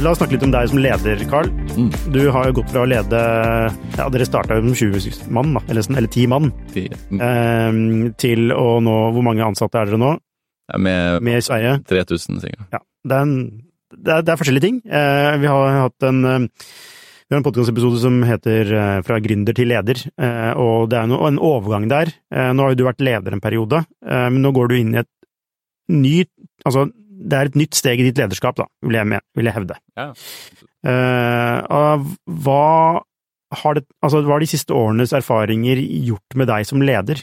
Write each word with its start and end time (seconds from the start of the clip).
La 0.00 0.10
oss 0.14 0.18
snakke 0.20 0.36
litt 0.36 0.44
om 0.46 0.52
deg 0.54 0.68
som 0.70 0.80
leder, 0.80 1.22
Carl. 1.30 1.48
Du 2.14 2.20
har 2.32 2.46
jo 2.48 2.54
gått 2.60 2.70
fra 2.72 2.82
å 2.84 2.88
lede 2.88 3.20
ja, 3.98 4.06
Dere 4.12 4.26
starta 4.28 4.56
jo 4.56 4.62
som 4.70 4.76
20 4.92 5.28
mann, 5.34 5.52
da, 5.56 5.62
eller, 5.68 5.84
sånn, 5.86 5.98
eller 6.00 6.08
10 6.10 6.28
mann, 6.30 6.50
Mm. 7.10 7.20
eh, 7.20 8.12
til 8.16 8.52
å 8.54 8.78
nå 8.80 8.94
Hvor 9.12 9.22
mange 9.26 9.42
ansatte 9.44 9.76
er 9.80 9.86
dere 9.90 9.98
nå? 10.00 10.12
Ja, 10.70 10.78
Med 10.78 11.22
Med 11.22 11.38
i 11.38 11.44
Sverige? 11.44 11.80
3000, 11.84 12.40
sikkert. 12.40 12.66
Ja. 12.72 12.78
Det 13.04 13.16
er, 13.16 13.22
en, 13.26 13.62
det 13.96 14.12
er, 14.14 14.22
det 14.22 14.32
er 14.32 14.36
forskjellige 14.40 14.66
ting. 14.66 14.80
Eh, 14.86 15.36
vi 15.42 15.46
har 15.50 15.80
hatt 15.88 16.02
en 16.08 16.24
eh, 16.24 16.38
vi 17.30 17.34
har 17.36 17.40
en 17.40 17.46
podkastepisode 17.46 18.00
som 18.02 18.22
heter 18.26 18.72
eh, 18.74 19.02
'Fra 19.06 19.20
gründer 19.22 19.54
til 19.54 19.68
leder', 19.70 20.00
eh, 20.18 20.52
og 20.58 20.88
det 20.90 20.98
er 20.98 21.06
no, 21.06 21.20
en 21.26 21.38
overgang 21.38 21.88
der. 21.88 22.10
Eh, 22.32 22.50
nå 22.52 22.62
har 22.62 22.70
jo 22.74 22.80
du 22.80 22.84
vært 22.84 23.00
leder 23.06 23.32
en 23.32 23.40
periode, 23.40 23.84
eh, 24.06 24.28
men 24.30 24.42
nå 24.42 24.50
går 24.52 24.68
du 24.68 24.74
inn 24.74 24.94
i 24.94 24.98
et 24.98 25.08
ny 25.88 26.24
Altså, 26.66 26.90
det 27.20 27.36
er 27.36 27.50
et 27.50 27.58
nytt 27.58 27.76
steg 27.76 28.00
i 28.00 28.08
ditt 28.08 28.20
lederskap, 28.20 28.56
da, 28.60 28.66
vil 28.86 28.96
jeg, 28.96 29.08
med, 29.12 29.24
vil 29.36 29.50
jeg 29.50 29.56
hevde. 29.58 29.76
Ja. 30.00 30.10
Uh, 30.80 32.06
hva 32.40 32.64
har 33.60 33.76
det 33.76 33.82
Altså, 34.00 34.22
hva 34.24 34.38
har 34.38 34.44
de 34.44 34.48
siste 34.48 34.72
årenes 34.72 35.12
erfaringer 35.12 35.80
gjort 36.06 36.36
med 36.38 36.48
deg 36.48 36.68
som 36.68 36.82
leder? 36.84 37.20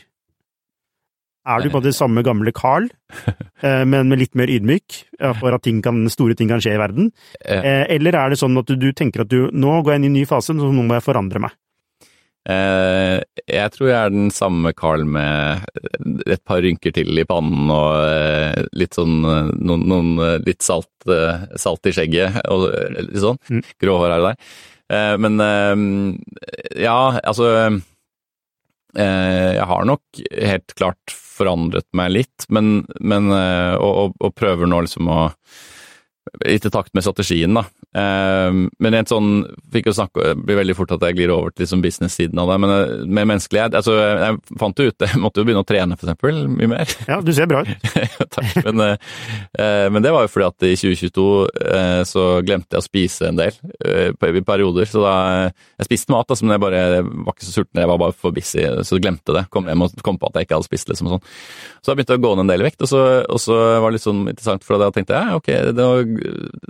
Er 1.47 1.63
du 1.63 1.69
en 1.69 1.75
måte 1.77 1.93
samme 1.95 2.19
gamle 2.27 2.51
Carl, 2.51 2.89
eh, 3.63 3.83
men 3.87 4.09
med 4.11 4.19
litt 4.19 4.33
mer 4.35 4.51
ydmyk 4.51 4.97
for 5.39 5.55
at 5.55 5.63
ting 5.63 5.79
kan, 5.85 6.01
store 6.11 6.35
ting 6.35 6.49
kan 6.51 6.59
skje 6.59 6.73
i 6.75 6.81
verden? 6.81 7.07
Eh, 7.39 7.85
Eller 7.95 8.17
er 8.19 8.33
det 8.33 8.39
sånn 8.41 8.59
at 8.59 8.67
du, 8.67 8.75
du 8.75 8.91
tenker 8.91 9.23
at 9.23 9.31
du 9.31 9.47
nå 9.55 9.77
går 9.79 9.93
jeg 9.95 10.01
inn 10.01 10.09
i 10.09 10.11
en 10.11 10.17
ny 10.19 10.25
fase, 10.27 10.51
så 10.51 10.73
nå 10.73 10.83
må 10.83 10.97
jeg 10.97 11.05
forandre 11.07 11.39
meg? 11.45 11.55
Eh, 12.51 13.17
jeg 13.47 13.73
tror 13.73 13.89
jeg 13.89 13.97
er 13.97 14.13
den 14.13 14.31
samme 14.33 14.73
Carl 14.77 15.05
med 15.07 15.67
et 16.27 16.43
par 16.47 16.63
rynker 16.63 16.95
til 16.95 17.19
i 17.19 17.25
pannen 17.27 17.69
og 17.73 17.99
eh, 18.01 18.63
litt 18.77 18.97
sånn 18.97 19.19
eh, 19.21 19.51
noen, 19.57 19.85
noen 19.89 20.41
litt 20.45 20.65
salt, 20.65 20.89
salt 21.59 21.89
i 21.89 21.93
skjegget 21.95 22.41
og 22.51 22.67
litt 22.97 23.21
sånn. 23.23 23.39
Mm. 23.51 23.61
Grå 23.83 23.99
hår 24.01 24.15
her 24.15 24.23
og 24.23 24.29
der. 24.31 24.57
Eh, 24.97 25.15
men 25.19 25.37
ja, 26.80 26.99
altså 27.27 27.47
eh, 27.59 27.80
Jeg 28.97 29.65
har 29.67 29.87
nok 29.89 30.21
helt 30.31 30.77
klart 30.80 31.17
forandret 31.37 31.87
meg 31.97 32.13
litt, 32.15 32.47
men, 32.49 32.87
men 32.97 33.30
og, 33.30 33.91
og, 33.91 34.15
og 34.25 34.31
prøver 34.39 34.65
nå 34.65 34.80
liksom 34.87 35.11
å 35.13 35.27
litt 36.45 36.65
i 36.65 36.71
takt 36.73 36.93
med 36.97 37.05
strategien, 37.05 37.53
da. 37.55 37.63
Eh, 37.97 38.58
men 38.83 38.93
rent 38.93 39.09
sånn 39.09 39.30
Fikk 39.73 39.87
jo 39.89 39.93
snakke 39.95 40.33
Det 40.33 40.45
blir 40.45 40.59
veldig 40.59 40.75
fort 40.77 40.91
at 40.93 41.03
jeg 41.08 41.15
glir 41.17 41.31
over 41.33 41.53
til 41.53 41.63
liksom 41.63 41.81
business-siden 41.81 42.37
av 42.41 42.52
det, 42.52 42.58
men 42.61 42.73
eh, 42.73 42.91
med 43.05 43.30
menneskelighet 43.31 43.77
Altså, 43.80 43.95
jeg 43.97 44.58
fant 44.59 44.81
jo 44.81 44.89
ut 44.91 45.05
Jeg 45.08 45.21
måtte 45.21 45.41
jo 45.41 45.47
begynne 45.47 45.63
å 45.63 45.67
trene, 45.67 45.97
for 45.97 46.07
eksempel, 46.07 46.41
mye 46.52 46.69
mer. 46.71 46.91
Ja, 47.07 47.19
du 47.23 47.31
ser 47.36 47.47
bra 47.49 47.61
ut. 47.65 47.86
Takk. 48.36 48.57
Men, 48.65 48.81
eh, 48.83 49.07
eh, 49.59 49.87
men 49.93 50.03
det 50.03 50.11
var 50.13 50.25
jo 50.25 50.31
fordi 50.31 50.47
at 50.47 50.65
i 50.67 50.73
2022 50.80 51.25
eh, 51.77 52.02
så 52.07 52.25
glemte 52.45 52.75
jeg 52.75 52.83
å 52.83 52.86
spise 52.86 53.30
en 53.30 53.39
del 53.39 53.55
i 53.57 54.43
perioder. 54.45 54.89
Så 54.89 55.03
da 55.03 55.15
Jeg 55.47 55.87
spiste 55.87 56.13
mat, 56.13 56.27
altså, 56.30 56.45
men 56.45 56.57
jeg 56.57 56.63
bare 56.63 56.81
jeg 56.81 57.05
var 57.07 57.36
ikke 57.36 57.47
så 57.47 57.53
sulten, 57.53 57.81
jeg 57.81 57.91
var 57.91 58.02
bare 58.02 58.15
for 58.15 58.36
busy, 58.36 58.63
så 58.83 58.97
jeg 58.97 59.05
glemte 59.05 59.36
det. 59.36 59.45
Kom 59.53 59.69
hjem 59.69 59.86
og 59.86 59.97
kom 60.05 60.19
på 60.19 60.30
at 60.30 60.39
jeg 60.39 60.47
ikke 60.47 60.59
hadde 60.59 60.69
spist, 60.69 60.91
liksom. 60.91 61.11
sånn. 61.13 61.25
Så 61.81 61.91
da 61.91 61.97
begynte 61.97 62.17
å 62.17 62.23
gå 62.23 62.33
ned 62.36 62.45
en 62.45 62.52
del 62.52 62.63
i 62.63 62.67
vekt, 62.67 62.83
og 62.86 62.91
så, 62.91 63.03
og 63.23 63.41
så 63.41 63.57
var 63.77 63.89
det 63.89 63.97
litt 63.97 64.05
sånn 64.05 64.23
interessant, 64.25 64.65
for 64.67 64.81
da 64.81 64.89
tenkte 64.93 65.17
jeg 65.17 65.39
ok, 65.39 65.52
det, 65.77 65.87
var, 65.91 66.07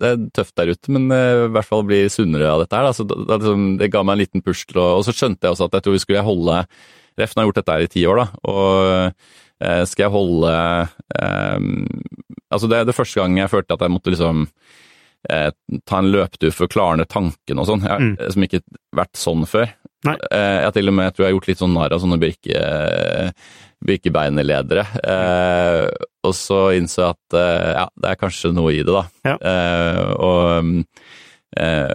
det 0.03 0.11
er 0.11 0.25
tøft 0.37 0.55
der 0.59 0.73
ute, 0.73 0.93
men 0.95 1.07
i 1.17 1.49
hvert 1.55 1.67
fall 1.69 1.83
bli 1.87 2.03
sunnere 2.11 2.49
av 2.53 2.63
dette 2.63 2.77
her. 2.77 2.87
Da. 2.87 2.93
Så 2.95 3.05
da, 3.07 3.17
liksom, 3.37 3.65
det 3.81 3.91
ga 3.93 4.03
meg 4.05 4.17
en 4.17 4.23
liten 4.25 4.43
push 4.45 4.65
til 4.69 4.81
å 4.83 4.87
Og 4.99 5.03
så 5.07 5.13
skjønte 5.15 5.47
jeg 5.47 5.55
også 5.55 5.67
at 5.69 5.77
jeg 5.77 5.85
tror 5.87 5.97
vi 5.97 6.03
skulle 6.05 6.25
holde 6.27 6.61
Refn 7.17 7.39
har 7.41 7.47
gjort 7.49 7.57
dette 7.57 7.73
her 7.73 7.81
i 7.87 7.89
ti 7.89 8.03
år, 8.05 8.19
da, 8.21 8.25
og 8.45 8.75
eh, 9.65 9.79
skal 9.89 10.03
jeg 10.03 10.13
holde 10.13 10.51
eh, 11.17 11.63
Altså, 12.53 12.67
det 12.69 12.77
er 12.77 12.85
det 12.87 12.95
første 12.95 13.17
gang 13.19 13.39
jeg 13.39 13.49
følte 13.51 13.73
at 13.73 13.81
jeg 13.83 13.91
måtte 13.95 14.13
liksom 14.13 14.43
eh, 15.33 15.49
ta 15.89 15.97
en 15.99 16.11
løpetur 16.13 16.53
for 16.55 16.67
å 16.67 16.71
klarne 16.71 17.07
tanken 17.09 17.59
og 17.59 17.65
sånn. 17.67 17.81
Jeg 17.83 17.91
har 17.91 18.03
Mm. 18.05 18.13
som 18.31 18.45
ikke 18.45 18.61
vært 18.95 19.17
sånn 19.19 19.43
før. 19.49 19.73
Nei. 20.05 20.13
Eh, 20.31 20.53
jeg 20.61 20.63
har 20.69 20.75
til 20.77 20.87
og 20.93 20.95
med 20.95 21.13
tror 21.15 21.25
jeg 21.25 21.31
har 21.33 21.35
gjort 21.39 21.47
litt 21.49 21.63
sånn 21.63 21.73
narr 21.75 21.95
av 21.97 21.99
sånne 22.05 22.19
Birke, 22.21 22.61
Birkebeinerledere. 23.85 24.85
Eh, 25.03 25.83
og 26.25 26.33
så 26.35 26.61
innså 26.77 27.03
jeg 27.03 27.15
at 27.15 27.37
eh, 27.37 27.71
ja, 27.77 27.85
det 27.93 28.11
er 28.11 28.19
kanskje 28.19 28.53
noe 28.55 28.73
i 28.73 28.81
det, 28.81 28.93
da. 28.93 29.03
Ja. 29.27 29.35
Eh, 29.51 30.01
og 30.17 30.81
eh, 31.57 31.93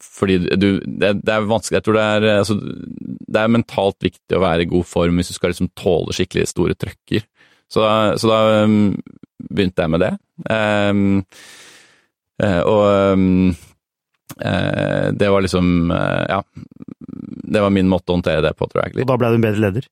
fordi 0.00 0.38
du 0.56 0.68
det, 0.80 1.12
det 1.20 1.34
er 1.34 1.44
vanskelig 1.46 1.78
Jeg 1.78 1.84
tror 1.86 1.98
det 1.98 2.04
er 2.04 2.24
altså, 2.40 2.56
Det 2.56 3.42
er 3.42 3.52
mentalt 3.52 3.98
viktig 4.02 4.38
å 4.38 4.42
være 4.42 4.64
i 4.64 4.70
god 4.70 4.88
form 4.88 5.20
hvis 5.20 5.30
du 5.30 5.36
skal 5.36 5.52
liksom 5.52 5.70
tåle 5.78 6.14
skikkelig 6.16 6.48
store 6.50 6.76
trøkker. 6.78 7.26
Så, 7.70 7.84
så 8.18 8.30
da 8.30 8.64
um, 8.66 8.96
begynte 9.50 9.84
jeg 9.84 9.92
med 9.92 10.02
det. 10.02 10.14
Um, 10.50 11.20
eh, 12.42 12.62
og 12.66 13.14
um, 13.14 13.52
eh, 14.42 15.06
det 15.14 15.30
var 15.30 15.46
liksom 15.46 15.92
Ja. 15.92 16.42
Det 17.50 17.58
var 17.62 17.72
min 17.74 17.88
måte 17.90 18.12
å 18.12 18.14
håndtere 18.14 18.44
det 18.44 18.52
på, 18.54 18.66
tror 18.70 18.84
jeg. 18.84 19.00
Og 19.02 19.08
da 19.10 19.16
ble 19.18 19.32
du 19.32 19.38
en 19.40 19.42
bedre 19.42 19.62
leder. 19.64 19.86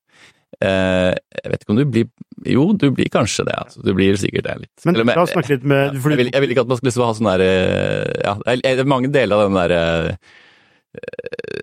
Eh, 0.59 1.13
jeg 1.13 1.51
vet 1.53 1.61
ikke 1.63 1.71
om 1.71 1.77
du 1.79 1.85
blir 1.87 2.07
Jo, 2.49 2.63
du 2.73 2.89
blir 2.95 3.07
kanskje 3.13 3.45
det. 3.47 3.55
Altså. 3.55 3.83
Du 3.85 3.93
blir 3.95 4.17
sikkert 4.19 4.47
det 4.47 4.57
litt. 4.65 4.85
Men 4.87 4.95
Eller, 4.97 5.11
la 5.13 5.23
oss 5.23 5.33
snakke 5.35 5.53
litt 5.55 5.67
med 5.67 5.99
for 6.01 6.15
jeg, 6.15 6.19
vil, 6.23 6.31
jeg 6.33 6.43
vil 6.43 6.53
ikke 6.55 6.65
at 6.65 6.71
man 6.71 6.79
skal 6.79 6.89
liksom 6.89 7.05
ha 7.05 7.15
sånn 7.17 7.31
der 7.31 7.45
eh, 7.45 8.13
Ja, 8.25 8.35
det 8.43 8.75
er 8.75 8.89
mange 8.89 9.11
deler 9.13 9.39
av 9.39 9.49
den 9.49 9.59
derre 9.59 9.81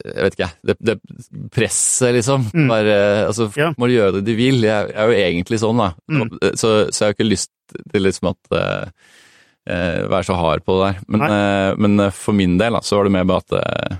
jeg 0.06 0.22
vet 0.22 0.36
ikke, 0.36 0.46
jeg. 0.46 0.54
Det, 0.62 0.76
det 0.86 1.48
presset, 1.54 2.14
liksom. 2.14 2.46
Mm. 2.54 2.68
Bare, 2.70 2.96
altså, 3.26 3.48
Ja. 3.58 3.72
må 3.78 3.88
gjøre 3.90 4.20
det 4.20 4.24
de 4.28 4.36
vil. 4.38 4.62
Jeg, 4.62 4.92
jeg 4.92 5.02
er 5.02 5.10
jo 5.10 5.16
egentlig 5.18 5.58
sånn, 5.60 5.82
da. 5.82 5.88
Mm. 6.06 6.30
Så, 6.54 6.70
så 6.94 7.02
jeg 7.02 7.08
har 7.08 7.16
ikke 7.16 7.26
lyst 7.26 7.50
til 7.74 8.06
liksom 8.06 8.30
at 8.30 8.54
eh, 8.54 8.62
eh, 8.62 8.90
Være 9.66 10.26
så 10.28 10.36
hard 10.38 10.64
på 10.66 10.76
det 10.78 10.88
der. 10.88 10.98
Men, 11.10 11.24
eh, 11.26 11.70
men 11.82 12.00
eh, 12.06 12.14
for 12.14 12.36
min 12.38 12.58
del 12.60 12.78
så 12.86 13.00
var 13.00 13.08
det 13.08 13.14
mer 13.16 13.24
bare 13.28 13.42
at 13.44 13.56
eh, 13.58 13.96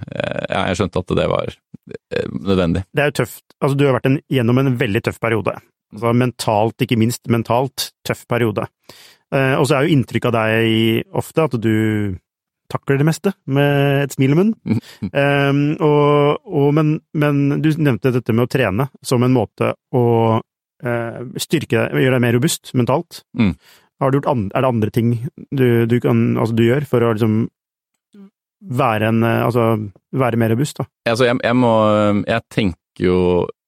ja, 0.53 0.67
jeg 0.71 0.81
skjønte 0.81 1.03
at 1.03 1.15
det 1.19 1.27
var 1.33 1.51
eh, 1.51 2.29
nødvendig. 2.37 2.85
Det 2.95 3.03
er 3.03 3.11
jo 3.11 3.17
tøft. 3.23 3.43
Altså, 3.61 3.79
du 3.79 3.87
har 3.89 3.97
vært 3.99 4.11
en, 4.11 4.21
gjennom 4.33 4.63
en 4.63 4.77
veldig 4.79 5.03
tøff 5.09 5.19
periode. 5.23 5.57
Altså, 5.95 6.13
mentalt, 6.23 6.87
ikke 6.87 6.99
minst 7.01 7.27
mentalt, 7.33 7.91
tøff 8.07 8.27
periode. 8.31 8.69
Eh, 9.35 9.55
og 9.59 9.67
så 9.67 9.79
er 9.79 9.87
jo 9.87 9.97
inntrykk 9.97 10.31
av 10.31 10.37
deg 10.39 11.17
ofte 11.19 11.49
at 11.49 11.59
du 11.59 11.75
takler 12.71 12.99
det 12.99 13.07
meste 13.07 13.31
med 13.55 14.03
et 14.05 14.15
smil 14.15 14.35
i 14.35 14.39
munnen. 14.39 14.81
Eh, 15.07 15.63
og, 15.83 16.47
og, 16.47 16.69
men, 16.75 16.99
men 17.15 17.63
du 17.63 17.71
nevnte 17.79 18.15
dette 18.15 18.35
med 18.35 18.47
å 18.47 18.51
trene 18.51 18.89
som 19.07 19.23
en 19.23 19.35
måte 19.35 19.73
å 19.95 20.05
eh, 20.83 21.21
styrke 21.43 21.79
deg, 21.79 22.07
gjøre 22.07 22.19
deg 22.19 22.25
mer 22.27 22.37
robust 22.39 22.75
mentalt. 22.79 23.23
Mm. 23.39 23.55
Har 24.03 24.13
du 24.13 24.19
gjort 24.19 24.31
an, 24.33 24.49
er 24.53 24.65
det 24.65 24.69
andre 24.69 24.93
ting 24.93 25.13
du, 25.51 25.87
du, 25.89 25.99
kan, 26.05 26.37
altså, 26.37 26.57
du 26.57 26.67
gjør 26.67 26.85
for 26.89 27.05
å 27.05 27.13
liksom 27.15 27.47
være 28.77 29.11
en 29.11 29.23
eh, 29.25 29.45
Altså 29.45 29.67
være 30.17 30.41
mer 30.41 30.53
robust, 30.55 30.81
da? 30.81 30.89
Altså, 31.09 31.29
jeg, 31.29 31.39
jeg 31.45 31.57
må 31.57 31.75
Jeg 32.25 32.45
tenker 32.53 33.07
jo 33.07 33.21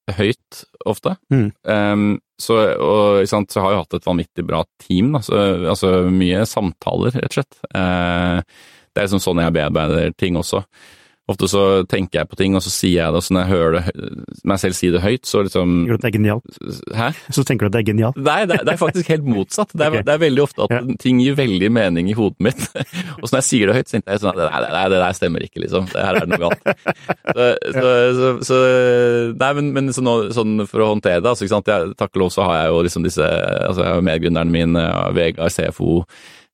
høyt 0.09 0.63
ofte. 0.89 1.19
Mm. 1.29 1.51
Um, 1.69 2.05
så, 2.41 2.55
og, 2.81 3.19
sant, 3.29 3.53
så 3.53 3.61
har 3.61 3.75
jeg 3.75 3.83
hatt 3.83 3.97
et 3.99 4.07
vanvittig 4.09 4.45
bra 4.49 4.63
team. 4.81 5.11
Da. 5.13 5.21
Så, 5.21 5.41
altså 5.69 5.91
mye 6.09 6.47
samtaler, 6.49 7.13
rett 7.13 7.29
og 7.29 7.37
slett. 7.37 7.59
Uh, 7.75 8.41
det 8.89 9.03
er 9.03 9.09
liksom 9.11 9.21
sånn 9.21 9.43
jeg 9.43 9.55
bearbeider 9.59 10.15
ting 10.17 10.39
også. 10.41 10.63
Ofte 11.29 11.49
så 11.51 11.63
tenker 11.89 12.23
jeg 12.23 12.31
på 12.31 12.39
ting, 12.41 12.55
og 12.57 12.63
så 12.65 12.73
sier 12.73 13.03
jeg 13.03 13.13
det, 13.15 13.21
og 13.21 13.25
så 13.27 13.35
når 13.37 13.45
jeg 13.45 13.53
hører 13.53 13.77
det, 13.77 14.09
meg 14.49 14.61
selv 14.63 14.77
si 14.79 14.91
det 14.95 15.03
høyt, 15.05 15.27
så 15.29 15.43
liksom 15.45 15.75
Tenker 15.85 15.93
du 15.93 15.99
at 15.99 16.05
det 16.05 16.09
er 16.09 16.17
genialt? 16.17 16.61
Hæ? 16.97 17.09
Så 17.37 17.45
tenker 17.49 17.67
du 17.67 17.71
at 17.71 17.77
det 17.77 17.83
er 17.83 17.89
genialt? 17.91 18.21
Nei, 18.25 18.39
det 18.49 18.57
er, 18.59 18.65
det 18.65 18.75
er 18.75 18.81
faktisk 18.81 19.11
helt 19.13 19.29
motsatt. 19.29 19.75
Det 19.75 19.85
er, 19.85 19.93
okay. 19.93 20.07
det 20.09 20.15
er 20.15 20.23
veldig 20.25 20.45
ofte 20.45 20.65
at 20.65 20.75
Ja. 20.79 20.81
ting 21.03 21.21
gir 21.23 21.37
veldig 21.39 21.71
mening 21.75 22.09
i 22.13 22.17
hodet 22.17 22.47
mitt. 22.49 22.65
og 23.21 23.27
så 23.27 23.33
når 23.35 23.39
jeg 23.43 23.49
sier 23.51 23.71
det 23.71 23.77
høyt, 23.79 23.91
så 23.91 23.97
tenker 23.99 24.17
jeg 24.17 24.25
sånn 24.25 24.33
at 24.33 24.41
nei, 24.41 24.63
nei, 24.77 24.87
det 24.95 25.03
der 25.05 25.19
stemmer 25.19 25.45
ikke, 25.45 25.63
liksom. 25.67 25.91
Det 25.93 26.07
her 26.09 26.21
er 26.23 26.31
noe 26.33 26.41
galt. 26.47 26.73
Så, 27.29 27.49
så, 27.77 27.93
så, 28.19 28.33
så 28.49 28.63
Nei, 29.39 29.53
men, 29.59 29.71
men 29.77 29.93
sånn, 29.95 30.09
sånn 30.35 30.65
for 30.69 30.85
å 30.85 30.91
håndtere 30.95 31.21
det, 31.21 31.31
altså, 31.31 31.45
ikke 31.45 31.57
sant. 31.59 31.71
Jeg, 31.71 31.93
takk 32.01 32.15
og 32.17 32.25
lov 32.25 32.33
så 32.35 32.49
har 32.49 32.63
jeg 32.63 32.73
jo 32.73 32.83
liksom 32.89 33.05
disse 33.07 33.29
Altså, 33.29 33.85
jeg 33.85 33.99
har 33.99 34.05
medgründeren 34.05 34.53
min, 34.53 34.79
Vegard 35.17 35.53
CFO. 35.53 36.03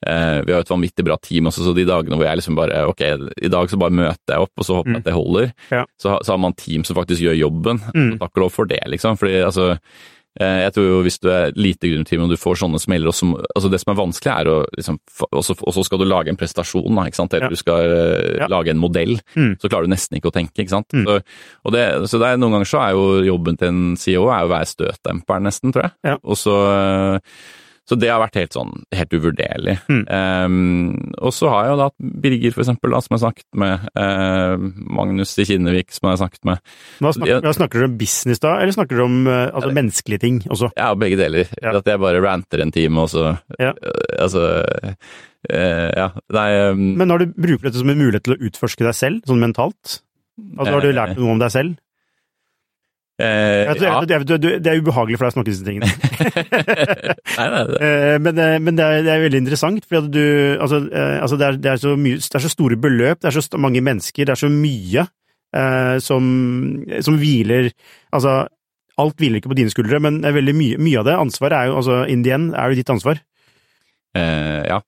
Eh, 0.07 0.41
vi 0.45 0.53
har 0.53 0.61
et 0.65 0.73
vanvittig 0.73 1.05
bra 1.07 1.17
team 1.23 1.49
også, 1.49 1.65
så 1.65 1.75
de 1.77 1.87
dagene 1.89 2.19
hvor 2.19 2.27
jeg 2.29 2.37
liksom 2.43 2.57
bare 2.59 2.83
Ok, 2.91 3.01
i 3.41 3.49
dag 3.53 3.71
så 3.73 3.79
bare 3.81 3.97
møter 3.97 4.35
jeg 4.37 4.45
opp, 4.49 4.53
og 4.61 4.67
så 4.69 4.81
håper 4.81 4.91
jeg 4.99 5.03
at 5.05 5.07
det 5.09 5.15
holder. 5.17 5.53
Ja. 5.73 5.85
Så, 6.01 6.19
så 6.25 6.35
har 6.35 6.43
man 6.45 6.53
team 6.61 6.85
som 6.85 6.97
faktisk 6.99 7.25
gjør 7.25 7.39
jobben. 7.41 7.81
Mm. 7.95 8.11
Så 8.17 8.19
takk 8.27 8.37
og 8.37 8.45
lov 8.47 8.53
for 8.53 8.69
det, 8.69 8.83
liksom. 8.93 9.17
Fordi 9.21 9.39
altså 9.47 9.71
eh, 10.41 10.61
jeg 10.65 10.75
tror 10.75 10.87
jo 10.91 11.01
hvis 11.07 11.19
du 11.23 11.29
er 11.31 11.53
lite 11.57 11.89
gründerteam 11.89 12.25
og 12.27 12.33
du 12.35 12.37
får 12.37 12.59
sånne 12.65 12.81
smeller 12.83 13.15
som, 13.15 13.37
altså 13.55 13.71
Det 13.73 13.79
som 13.81 13.93
er 13.95 14.01
vanskelig, 14.03 14.33
er 14.35 14.51
å 14.51 14.57
liksom 14.77 14.99
Og 15.31 15.45
så 15.47 15.85
skal 15.87 16.01
du 16.03 16.07
lage 16.11 16.29
en 16.33 16.37
prestasjon, 16.41 16.91
da, 16.99 17.07
ikke 17.09 17.21
sant. 17.23 17.33
Eller 17.39 17.47
Ja. 17.49 17.55
du 17.55 17.61
skal 17.63 17.97
eh, 17.97 18.39
Ja. 18.43 18.49
lage 18.51 18.75
en 18.75 18.83
modell. 18.83 19.17
Mm. 19.39 19.55
Så 19.63 19.71
klarer 19.71 19.87
du 19.89 19.95
nesten 19.95 20.19
ikke 20.19 20.33
å 20.33 20.37
tenke, 20.37 20.59
ikke 20.61 20.75
sant. 20.75 20.91
Mm. 20.93 21.07
Så, 21.07 21.21
og 21.65 21.73
det, 21.73 21.85
så 22.11 22.19
det 22.21 22.29
er, 22.35 22.37
noen 22.43 22.59
ganger 22.59 22.69
så 22.75 22.83
er 22.85 22.93
jo 22.99 23.23
jobben 23.31 23.57
til 23.57 23.69
en 23.73 23.85
CEO 23.97 24.27
er 24.29 24.45
å 24.45 24.51
være 24.53 24.69
støtdemperen, 24.75 25.47
nesten, 25.49 25.73
tror 25.73 25.89
jeg. 25.89 25.97
Ja. 26.13 26.19
Og 26.25 26.37
så 26.37 26.59
så 27.85 27.99
det 28.01 28.09
har 28.09 28.21
vært 28.23 28.39
helt 28.41 28.55
sånn, 28.57 28.71
helt 28.97 29.13
uvurderlig. 29.13 29.75
Mm. 29.93 30.05
Um, 30.09 31.15
og 31.21 31.35
så 31.37 31.51
har 31.53 31.67
jeg 31.67 31.75
jo 31.75 31.81
da 31.83 31.89
hatt 31.91 32.07
Birger, 32.25 32.55
for 32.55 32.65
eksempel, 32.65 32.95
da, 32.95 33.01
som 33.05 33.13
jeg 33.13 33.19
har 33.19 33.25
snakket 33.27 33.59
med. 33.61 33.85
Uh, 33.99 34.85
Magnus 34.99 35.35
i 35.37 35.45
Kinnevik, 35.51 35.93
som 35.93 36.09
jeg 36.09 36.15
har 36.15 36.23
snakket 36.23 36.49
med. 36.49 36.63
Hva 37.05 37.13
snakker, 37.19 37.43
hva 37.45 37.53
snakker 37.59 37.85
du 37.85 37.89
om 37.91 37.99
business 38.01 38.41
da, 38.41 38.55
eller 38.63 38.77
snakker 38.77 38.97
du 38.97 39.05
om 39.05 39.19
eh, 39.29 39.43
altså, 39.51 39.75
menneskelige 39.77 40.25
ting 40.25 40.41
også? 40.49 40.73
Ja, 40.81 40.89
begge 40.97 41.21
deler. 41.21 41.53
Ja. 41.61 41.75
At 41.77 41.93
jeg 41.93 42.01
bare 42.01 42.25
ranter 42.25 42.65
en 42.65 42.73
time, 42.75 43.05
og 43.05 43.13
så 43.13 43.35
Ja. 43.61 43.75
eh, 43.75 44.01
Altså 44.25 44.41
uh, 45.53 45.91
Ja. 45.93 46.09
Nei 46.33 46.49
um, 46.71 46.83
Men 46.97 47.11
har 47.13 47.21
du 47.21 47.35
bruker 47.37 47.69
dette 47.69 47.81
som 47.83 47.91
en 47.93 48.01
mulighet 48.01 48.25
til 48.25 48.37
å 48.39 48.41
utforske 48.49 48.87
deg 48.87 48.97
selv, 48.97 49.25
sånn 49.29 49.43
mentalt? 49.43 50.01
Altså, 50.59 50.73
har 50.73 50.83
du 50.83 50.93
lært 50.95 51.19
noe 51.19 51.35
om 51.37 51.39
deg 51.43 51.53
selv? 51.53 51.77
Eh, 53.21 53.65
Jeg 53.69 53.81
ja. 53.83 54.01
vet, 54.01 54.27
du- 54.41 54.59
det 54.59 54.67
er 54.67 54.81
ubehagelig 54.83 55.19
for 55.19 55.27
deg 55.27 55.33
å 55.33 55.37
snakke 55.37 55.51
disse 55.53 55.65
tingene. 55.67 55.89
nei, 57.39 57.49
nei, 57.51 57.63
det- 57.69 57.81
Eh, 57.85 58.19
Men, 58.19 58.35
det- 58.35 58.63
men 58.63 58.77
det, 58.77 58.85
er, 58.85 59.03
det 59.07 59.13
er 59.15 59.23
veldig 59.29 59.41
interessant, 59.45 59.85
for 59.89 60.09
du 60.09 60.57
Altså, 60.61 60.81
eh, 60.93 61.21
altså 61.23 61.39
det, 61.39 61.47
er, 61.47 61.57
det, 61.63 61.71
er 61.85 61.97
mye, 61.97 62.17
det 62.19 62.35
er 62.41 62.45
så 62.47 62.51
store 62.53 62.77
beløp, 62.81 63.21
det 63.21 63.31
er 63.31 63.41
så 63.41 63.59
mange 63.61 63.81
mennesker, 63.85 64.25
det 64.27 64.35
er 64.35 64.43
så 64.47 64.51
mye 64.51 65.07
eh, 65.55 65.99
som, 66.03 66.85
som 67.01 67.19
hviler 67.21 67.71
Altså, 68.13 68.47
alt 68.99 69.17
hviler 69.19 69.41
ikke 69.41 69.51
på 69.51 69.59
dine 69.59 69.71
skuldre, 69.75 69.99
men 70.03 70.21
det 70.23 70.31
er 70.31 70.37
veldig 70.39 70.55
mye, 70.55 70.79
mye 70.79 71.01
av 71.01 71.09
det 71.09 71.15
ansvaret 71.19 71.57
er 71.59 71.71
jo 71.71 71.79
altså 71.81 72.03
In 72.11 72.23
er 72.55 72.69
det 72.71 72.77
ditt 72.83 72.91
ansvar. 72.95 73.19
Eh, 74.15 74.63
ja. 74.71 74.81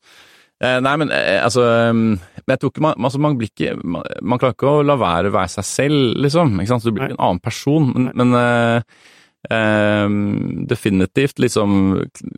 Eh, 0.57 0.79
nei, 0.81 0.95
men 0.97 1.11
eh, 1.13 1.37
altså 1.45 1.67
um, 1.93 2.15
jeg 2.47 2.61
tror 2.61 2.71
ikke 2.73 2.85
man, 2.87 2.97
altså, 3.05 3.21
man 3.21 3.35
blir 3.37 3.51
ikke 3.51 3.75
man, 3.85 4.07
man 4.25 4.41
klarer 4.41 4.57
ikke 4.57 4.71
å 4.79 4.87
la 4.87 4.97
være 4.97 5.29
å 5.29 5.35
være 5.35 5.53
seg 5.59 5.67
selv, 5.69 6.15
liksom. 6.25 6.55
Ikke 6.63 6.73
sant? 6.73 6.85
Så 6.85 6.89
du 6.89 6.97
blir 6.97 7.11
ikke 7.11 7.19
en 7.19 7.27
annen 7.27 7.43
person. 7.45 7.91
Men, 7.93 8.09
men 8.17 8.33
uh, 8.39 9.03
eh, 9.53 10.07
definitivt 10.73 11.43
liksom, 11.45 11.77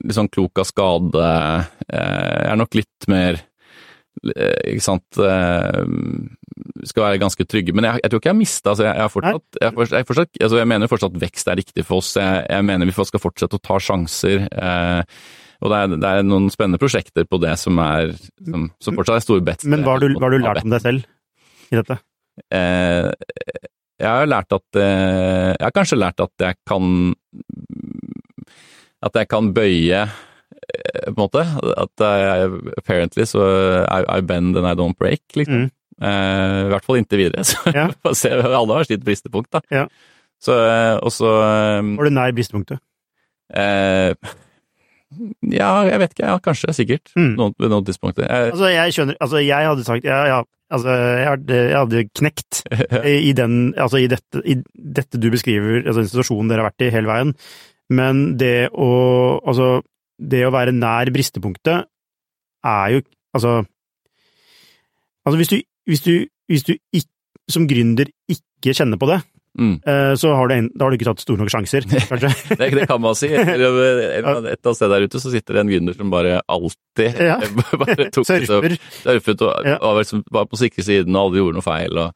liksom 0.02 0.32
klok 0.34 0.64
av 0.64 0.70
skade. 0.70 1.28
Uh, 1.86 1.92
jeg 1.92 2.50
er 2.50 2.60
nok 2.64 2.80
litt 2.80 3.08
mer 3.12 3.44
ikke 4.18 4.82
sant 4.82 5.14
Skal 5.14 7.04
være 7.04 7.20
ganske 7.22 7.44
trygge. 7.46 7.70
Men 7.70 7.86
jeg, 7.86 8.00
jeg 8.02 8.10
tror 8.10 8.18
ikke 8.18 8.26
jeg 8.26 8.34
har 8.34 8.40
mista 8.40 8.72
altså, 8.72 8.82
jeg, 8.88 8.96
jeg, 8.98 9.12
fortsatt, 9.14 9.58
jeg, 9.62 9.74
fortsatt, 9.76 9.94
jeg, 9.94 10.06
fortsatt, 10.08 10.40
altså, 10.42 10.58
jeg 10.58 10.70
mener 10.72 10.90
fortsatt 10.90 11.14
at 11.14 11.20
vekst 11.22 11.50
er 11.52 11.60
riktig 11.60 11.84
for 11.86 12.02
oss. 12.02 12.08
Jeg, 12.18 12.40
jeg 12.50 12.66
mener 12.66 12.90
vi 12.90 12.96
skal 12.98 13.22
fortsette 13.22 13.60
å 13.60 13.62
ta 13.62 13.78
sjanser. 13.78 14.48
Eh, 14.50 15.20
og 15.62 15.72
det 15.72 15.78
er, 15.82 15.94
det 15.98 16.10
er 16.10 16.26
noen 16.26 16.48
spennende 16.54 16.78
prosjekter 16.78 17.24
på 17.26 17.40
det 17.42 17.56
som 17.58 17.78
er 17.82 18.12
som, 18.16 18.68
som 18.82 18.98
fortsatt 18.98 19.18
er 19.20 19.24
store 19.26 19.44
bets. 19.48 19.66
Men 19.66 19.82
hva 19.86 19.96
har 19.96 20.04
du, 20.04 20.12
hva 20.14 20.28
har 20.28 20.36
du 20.36 20.44
lært 20.44 20.62
om 20.64 20.70
deg 20.74 20.84
selv 20.84 21.06
i 21.72 21.78
dette? 21.80 21.96
Eh, 22.54 23.08
jeg 23.98 24.06
har 24.14 24.28
lært 24.30 24.54
at 24.54 24.78
eh, 24.78 25.48
Jeg 25.56 25.64
har 25.66 25.72
kanskje 25.74 25.98
lært 25.98 26.20
at 26.22 26.30
jeg 26.44 26.54
kan 26.70 26.84
At 29.02 29.14
jeg 29.18 29.28
kan 29.30 29.48
bøye 29.54 30.04
eh, 30.04 31.08
på 31.08 31.14
en 31.14 31.18
måte. 31.18 31.42
At 31.78 32.02
jeg, 32.02 32.52
apparently 32.78 33.26
så 33.30 33.42
I, 33.86 34.00
I 34.18 34.20
bend 34.26 34.56
and 34.58 34.66
I 34.66 34.74
don't 34.78 34.94
break, 34.98 35.22
liksom. 35.38 35.66
Mm. 35.66 35.70
Eh, 35.98 36.58
I 36.66 36.70
hvert 36.72 36.86
fall 36.86 37.00
inntil 37.00 37.24
videre. 37.24 37.42
Så 37.50 37.72
Ja. 37.74 37.88
se, 38.14 38.30
alle 38.30 38.74
har 38.78 38.86
sitt 38.86 39.02
bristepunkt, 39.06 39.50
da. 39.54 39.62
Ja. 39.74 39.86
Så, 40.38 40.54
eh, 40.54 40.96
og 41.02 41.10
så 41.10 41.30
eh, 41.42 41.82
Var 41.98 42.06
du 42.06 42.14
nær 42.14 42.34
bristepunktet? 42.36 42.78
eh, 43.50 44.14
Ja, 45.48 45.70
jeg 45.88 46.00
vet 46.02 46.14
ikke. 46.14 46.26
Ja, 46.28 46.36
kanskje. 46.42 46.74
Sikkert. 46.76 47.12
Mm. 47.16 47.32
Noen, 47.38 47.54
ved 47.58 47.74
tidspunkter. 47.88 48.26
Jeg, 48.28 48.52
Altså, 48.52 48.70
jeg 48.72 48.94
skjønner 48.96 49.16
Altså, 49.24 49.40
jeg 49.44 49.68
hadde 49.70 49.84
sagt 49.86 50.04
Ja, 50.04 50.20
ja. 50.28 50.42
Altså, 50.68 50.92
jeg 50.92 51.28
hadde, 51.30 51.60
jeg 51.70 51.78
hadde 51.78 52.02
knekt 52.20 52.60
i 53.12 53.14
i 53.30 53.32
den 53.32 53.74
Altså, 53.80 54.02
i 54.02 54.10
dette, 54.10 54.42
i 54.44 54.58
dette 54.98 55.20
du 55.20 55.30
beskriver, 55.32 55.80
altså 55.86 56.02
den 56.02 56.10
situasjonen 56.12 56.50
dere 56.52 56.60
har 56.64 56.68
vært 56.68 56.84
i 56.84 56.92
hele 56.92 57.08
veien. 57.08 57.32
Men 57.88 58.36
det 58.40 58.68
å 58.76 58.90
Altså, 59.48 59.80
det 60.18 60.44
å 60.44 60.52
være 60.52 60.76
nær 60.76 61.10
bristepunktet 61.14 61.88
er 62.68 62.96
jo 62.98 63.02
Altså 63.36 63.62
Altså, 65.24 65.36
hvis 65.36 65.50
du, 65.52 65.58
hvis 65.88 66.04
du, 66.04 66.12
hvis 66.48 66.64
du 66.64 66.76
ikke, 66.76 67.10
som 67.52 67.66
gründer 67.68 68.08
ikke 68.32 68.72
kjenner 68.76 68.96
på 69.00 69.08
det, 69.10 69.18
mm. 69.58 69.74
eh, 69.86 70.12
så 70.20 70.34
har 70.36 70.48
du, 70.50 70.54
en, 70.58 70.68
har 70.80 70.90
du 70.90 70.98
ikke 70.98 71.08
tatt 71.10 71.22
store 71.24 71.40
nok 71.44 71.52
sjanser, 71.54 71.86
kanskje. 72.10 72.32
Det, 72.58 72.70
det 72.76 72.88
kan 72.90 73.00
man 73.04 73.16
si. 73.18 73.30
Eller, 73.54 73.78
Et 73.88 74.18
eller 74.20 74.42
annet 74.42 74.76
sted 74.76 74.92
der 74.92 75.06
ute 75.08 75.22
så 75.22 75.32
sitter 75.32 75.58
det 75.58 75.64
en 75.64 75.72
gründer 75.72 75.96
som 75.98 76.12
bare 76.12 76.40
alltid 76.46 77.18
Ja. 77.22 77.38
bare 77.78 78.08
tok 78.10 78.26
Surfer. 78.26 78.74
surfet 79.04 79.42
og, 79.46 79.66
Ja. 79.68 79.76
og 79.86 80.00
liksom, 80.00 80.24
var 80.34 80.48
på 80.50 80.58
sikre 80.58 80.82
siden 80.82 81.14
og 81.14 81.28
aldri 81.28 81.42
gjorde 81.44 81.60
noe 81.60 81.66
feil 81.66 82.00
og, 82.02 82.10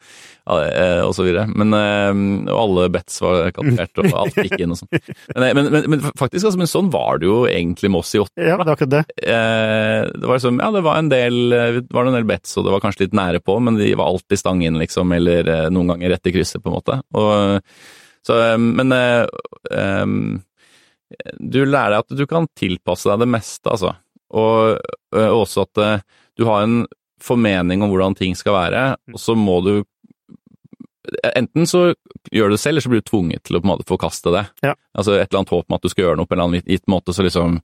eh, 0.51 1.01
og 1.07 1.13
så 1.15 1.23
videre. 1.23 1.45
Men, 1.55 1.71
eh, 1.79 2.51
og 2.51 2.59
alle 2.65 2.89
bets 2.91 3.21
var 3.23 3.53
kalkulert 3.55 4.01
og 4.03 4.09
alt 4.25 4.41
gikk 4.43 4.57
inn 4.65 4.75
og 4.75 4.81
sånn. 4.81 4.91
Men, 5.39 5.61
men, 5.71 5.87
men, 5.93 6.03
faktisk, 6.19 6.49
altså, 6.49 6.59
men 6.59 6.71
sånn 6.71 6.91
var 6.93 7.21
det 7.23 7.29
jo 7.31 7.45
egentlig 7.47 7.93
med 7.95 8.03
oss 8.03 8.11
i 8.19 8.23
åtte. 8.25 8.43
Ja, 8.43 8.57
det 8.59 8.67
var 8.67 8.75
akkurat 8.75 8.95
det. 8.97 9.05
Det 9.23 10.27
var 10.27 10.41
liksom, 10.41 10.59
ja, 10.59 10.71
det 10.75 10.83
var 10.85 10.99
en 10.99 11.13
del, 11.13 11.39
det 11.53 11.95
var 11.95 12.11
en 12.11 12.17
del 12.19 12.27
bets, 12.29 12.57
og 12.59 12.67
det 12.67 12.75
var 12.75 12.83
kanskje 12.83 13.07
litt 13.07 13.15
nære 13.17 13.43
på, 13.47 13.55
men 13.63 13.79
de 13.79 13.93
var 13.99 14.11
alltid 14.11 14.41
stang 14.43 14.65
inn, 14.67 14.81
liksom, 14.83 15.15
eller 15.15 15.53
noen 15.73 15.95
ganger 15.95 16.17
rett 16.17 16.27
i 16.27 16.35
krysset, 16.35 16.63
på 16.65 16.73
en 16.73 16.77
måte. 16.81 16.99
Og, 17.15 17.22
så, 18.27 18.39
eh, 18.41 18.59
men 18.59 18.93
eh, 18.93 19.27
eh, 19.71 20.07
du 21.39 21.61
lærer 21.67 21.97
deg 21.97 22.03
at 22.05 22.19
du 22.19 22.27
kan 22.31 22.49
tilpasse 22.59 23.11
deg 23.11 23.25
det 23.25 23.31
meste, 23.35 23.69
altså. 23.69 23.95
Og 24.33 24.77
eh, 25.17 25.31
også 25.31 25.67
at 25.67 26.05
du 26.39 26.47
har 26.49 26.65
en 26.65 26.83
formening 27.23 27.83
om 27.85 27.91
hvordan 27.93 28.17
ting 28.19 28.37
skal 28.39 28.57
være, 28.57 28.85
og 29.13 29.21
så 29.21 29.39
må 29.39 29.61
du 29.65 29.75
Enten 31.35 31.67
så 31.67 31.81
gjør 32.31 32.53
du 32.53 32.55
det 32.55 32.61
selv, 32.63 32.77
eller 32.77 32.85
så 32.85 32.91
blir 32.93 33.01
du 33.03 33.09
tvunget 33.11 33.43
til 33.45 33.57
å 33.59 33.61
på 33.61 33.67
en 33.67 33.73
måte 33.73 33.85
forkaste 33.89 34.31
det. 34.33 34.45
Ja. 34.63 34.71
Altså 34.95 35.17
et 35.17 35.27
eller 35.27 35.41
annet 35.41 35.51
håp 35.53 35.67
om 35.67 35.75
at 35.75 35.83
du 35.83 35.91
skal 35.91 36.05
gjøre 36.05 36.21
noe 36.21 36.29
på 36.31 36.33
en 36.33 36.39
eller 36.39 36.61
annen 36.61 36.71
gitt 36.71 36.87
måte, 36.89 37.13
så 37.13 37.27
liksom 37.27 37.57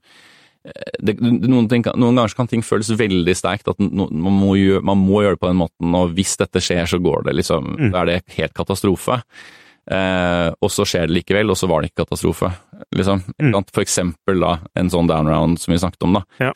det, 0.99 1.15
noen, 1.21 1.67
ting, 1.71 1.85
noen 1.95 2.19
ganger 2.19 2.35
kan 2.37 2.49
ting 2.51 2.63
føles 2.65 2.91
veldig 2.99 3.35
sterkt, 3.37 3.69
at 3.71 3.79
no, 3.81 4.09
man, 4.11 4.35
må 4.35 4.55
gjøre, 4.59 4.83
man 4.85 4.99
må 5.01 5.23
gjøre 5.23 5.37
det 5.37 5.43
på 5.43 5.49
den 5.51 5.61
måten, 5.61 5.95
og 5.97 6.13
hvis 6.17 6.35
dette 6.41 6.61
skjer, 6.63 6.85
så 6.89 7.01
går 7.03 7.29
det 7.29 7.39
liksom 7.41 7.67
Mm. 7.79 7.91
Da 7.93 8.01
er 8.01 8.07
det 8.09 8.35
helt 8.35 8.53
katastrofe. 8.57 9.19
Eh, 9.89 10.49
og 10.61 10.71
så 10.73 10.85
skjer 10.87 11.07
det 11.07 11.15
likevel, 11.15 11.51
og 11.51 11.57
så 11.57 11.69
var 11.69 11.81
det 11.81 11.89
ikke 11.89 12.03
katastrofe, 12.03 12.49
liksom. 12.95 13.21
Mm. 13.41 13.55
For 13.71 13.83
eksempel 13.83 14.41
da, 14.43 14.51
en 14.79 14.91
sånn 14.91 15.09
downround 15.09 15.61
som 15.61 15.73
vi 15.73 15.79
snakket 15.81 16.05
om, 16.07 16.17
da. 16.19 16.23
Ja. 16.41 16.53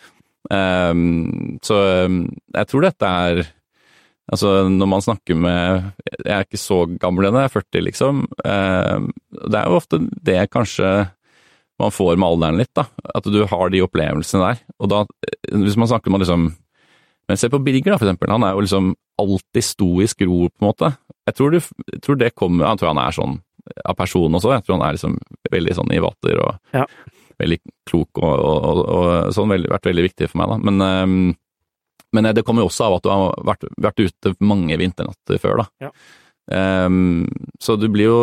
Eh, 0.53 0.93
så 1.65 1.79
eh, 1.81 2.17
jeg 2.59 2.71
tror 2.71 2.89
dette 2.89 3.11
er 3.27 3.45
Altså, 4.31 4.69
når 4.71 4.87
man 4.87 5.03
snakker 5.03 5.35
med 5.35 5.89
Jeg 6.23 6.31
er 6.31 6.45
ikke 6.45 6.59
så 6.61 6.77
gammel 6.87 7.27
ennå, 7.27 7.41
jeg 7.43 7.49
er 7.49 7.55
40, 7.57 7.81
liksom. 7.89 8.21
Eh, 8.47 9.07
det 9.51 9.59
er 9.59 9.67
jo 9.67 9.79
ofte 9.81 9.99
det 9.99 10.37
kanskje 10.53 10.91
man 11.81 11.91
får 11.91 12.17
med 12.17 12.27
alderen 12.27 12.59
litt, 12.61 12.71
da. 12.77 12.85
At 13.15 13.25
du 13.29 13.39
har 13.49 13.69
de 13.73 13.81
opplevelsene 13.85 14.43
der. 14.51 14.59
Og 14.79 14.89
da, 14.91 14.99
eh, 15.25 15.55
hvis 15.63 15.77
man 15.79 15.89
snakker 15.89 16.13
om 16.13 16.19
liksom 16.21 16.51
Men 17.29 17.37
se 17.39 17.47
på 17.47 17.55
Birger, 17.63 17.93
da, 17.93 17.97
for 17.97 18.03
eksempel. 18.05 18.29
Han 18.35 18.43
er 18.43 18.51
jo 18.51 18.61
liksom 18.65 18.95
alltid 19.17 19.63
stoisk 19.63 20.21
ro, 20.27 20.49
på 20.49 20.59
en 20.59 20.67
måte. 20.67 20.89
Jeg 21.25 21.35
tror, 21.37 21.53
jeg 21.55 22.01
tror 22.03 22.17
det 22.19 22.33
kommer 22.35 22.65
Jeg 22.67 22.79
tror 22.81 22.89
han 22.91 22.99
er 22.99 23.15
sånn 23.15 23.37
av 23.85 23.95
person 23.95 24.33
også. 24.35 24.51
Jeg 24.57 24.65
tror 24.65 24.75
han 24.75 24.87
er 24.89 24.97
liksom 24.97 25.15
veldig 25.53 25.75
sånn 25.77 25.93
i 25.95 26.01
vater 26.03 26.41
og 26.43 26.57
Ja. 26.75 26.83
veldig 27.39 27.59
klok 27.87 28.19
og, 28.19 28.33
og, 28.43 28.65
og, 28.67 28.89
og 28.89 29.31
sånn. 29.33 29.53
Veldig, 29.55 29.71
vært 29.71 29.87
veldig 29.87 30.03
viktig 30.09 30.29
for 30.29 30.41
meg, 30.41 30.51
da. 30.51 30.57
Men, 30.57 30.81
um, 30.81 31.37
men 32.13 32.27
det 32.35 32.43
kommer 32.43 32.61
jo 32.61 32.67
også 32.67 32.89
av 32.89 32.97
at 32.97 33.03
du 33.07 33.09
har 33.09 33.39
vært, 33.47 33.63
vært 33.81 34.03
ute 34.03 34.35
mange 34.43 34.77
vinternatter 34.77 35.39
før, 35.39 35.63
da. 35.63 35.69
Ja. 35.87 35.93
Ehm, 36.51 37.27
så 37.59 37.75
du 37.79 37.85
blir 37.87 38.09
jo 38.09 38.17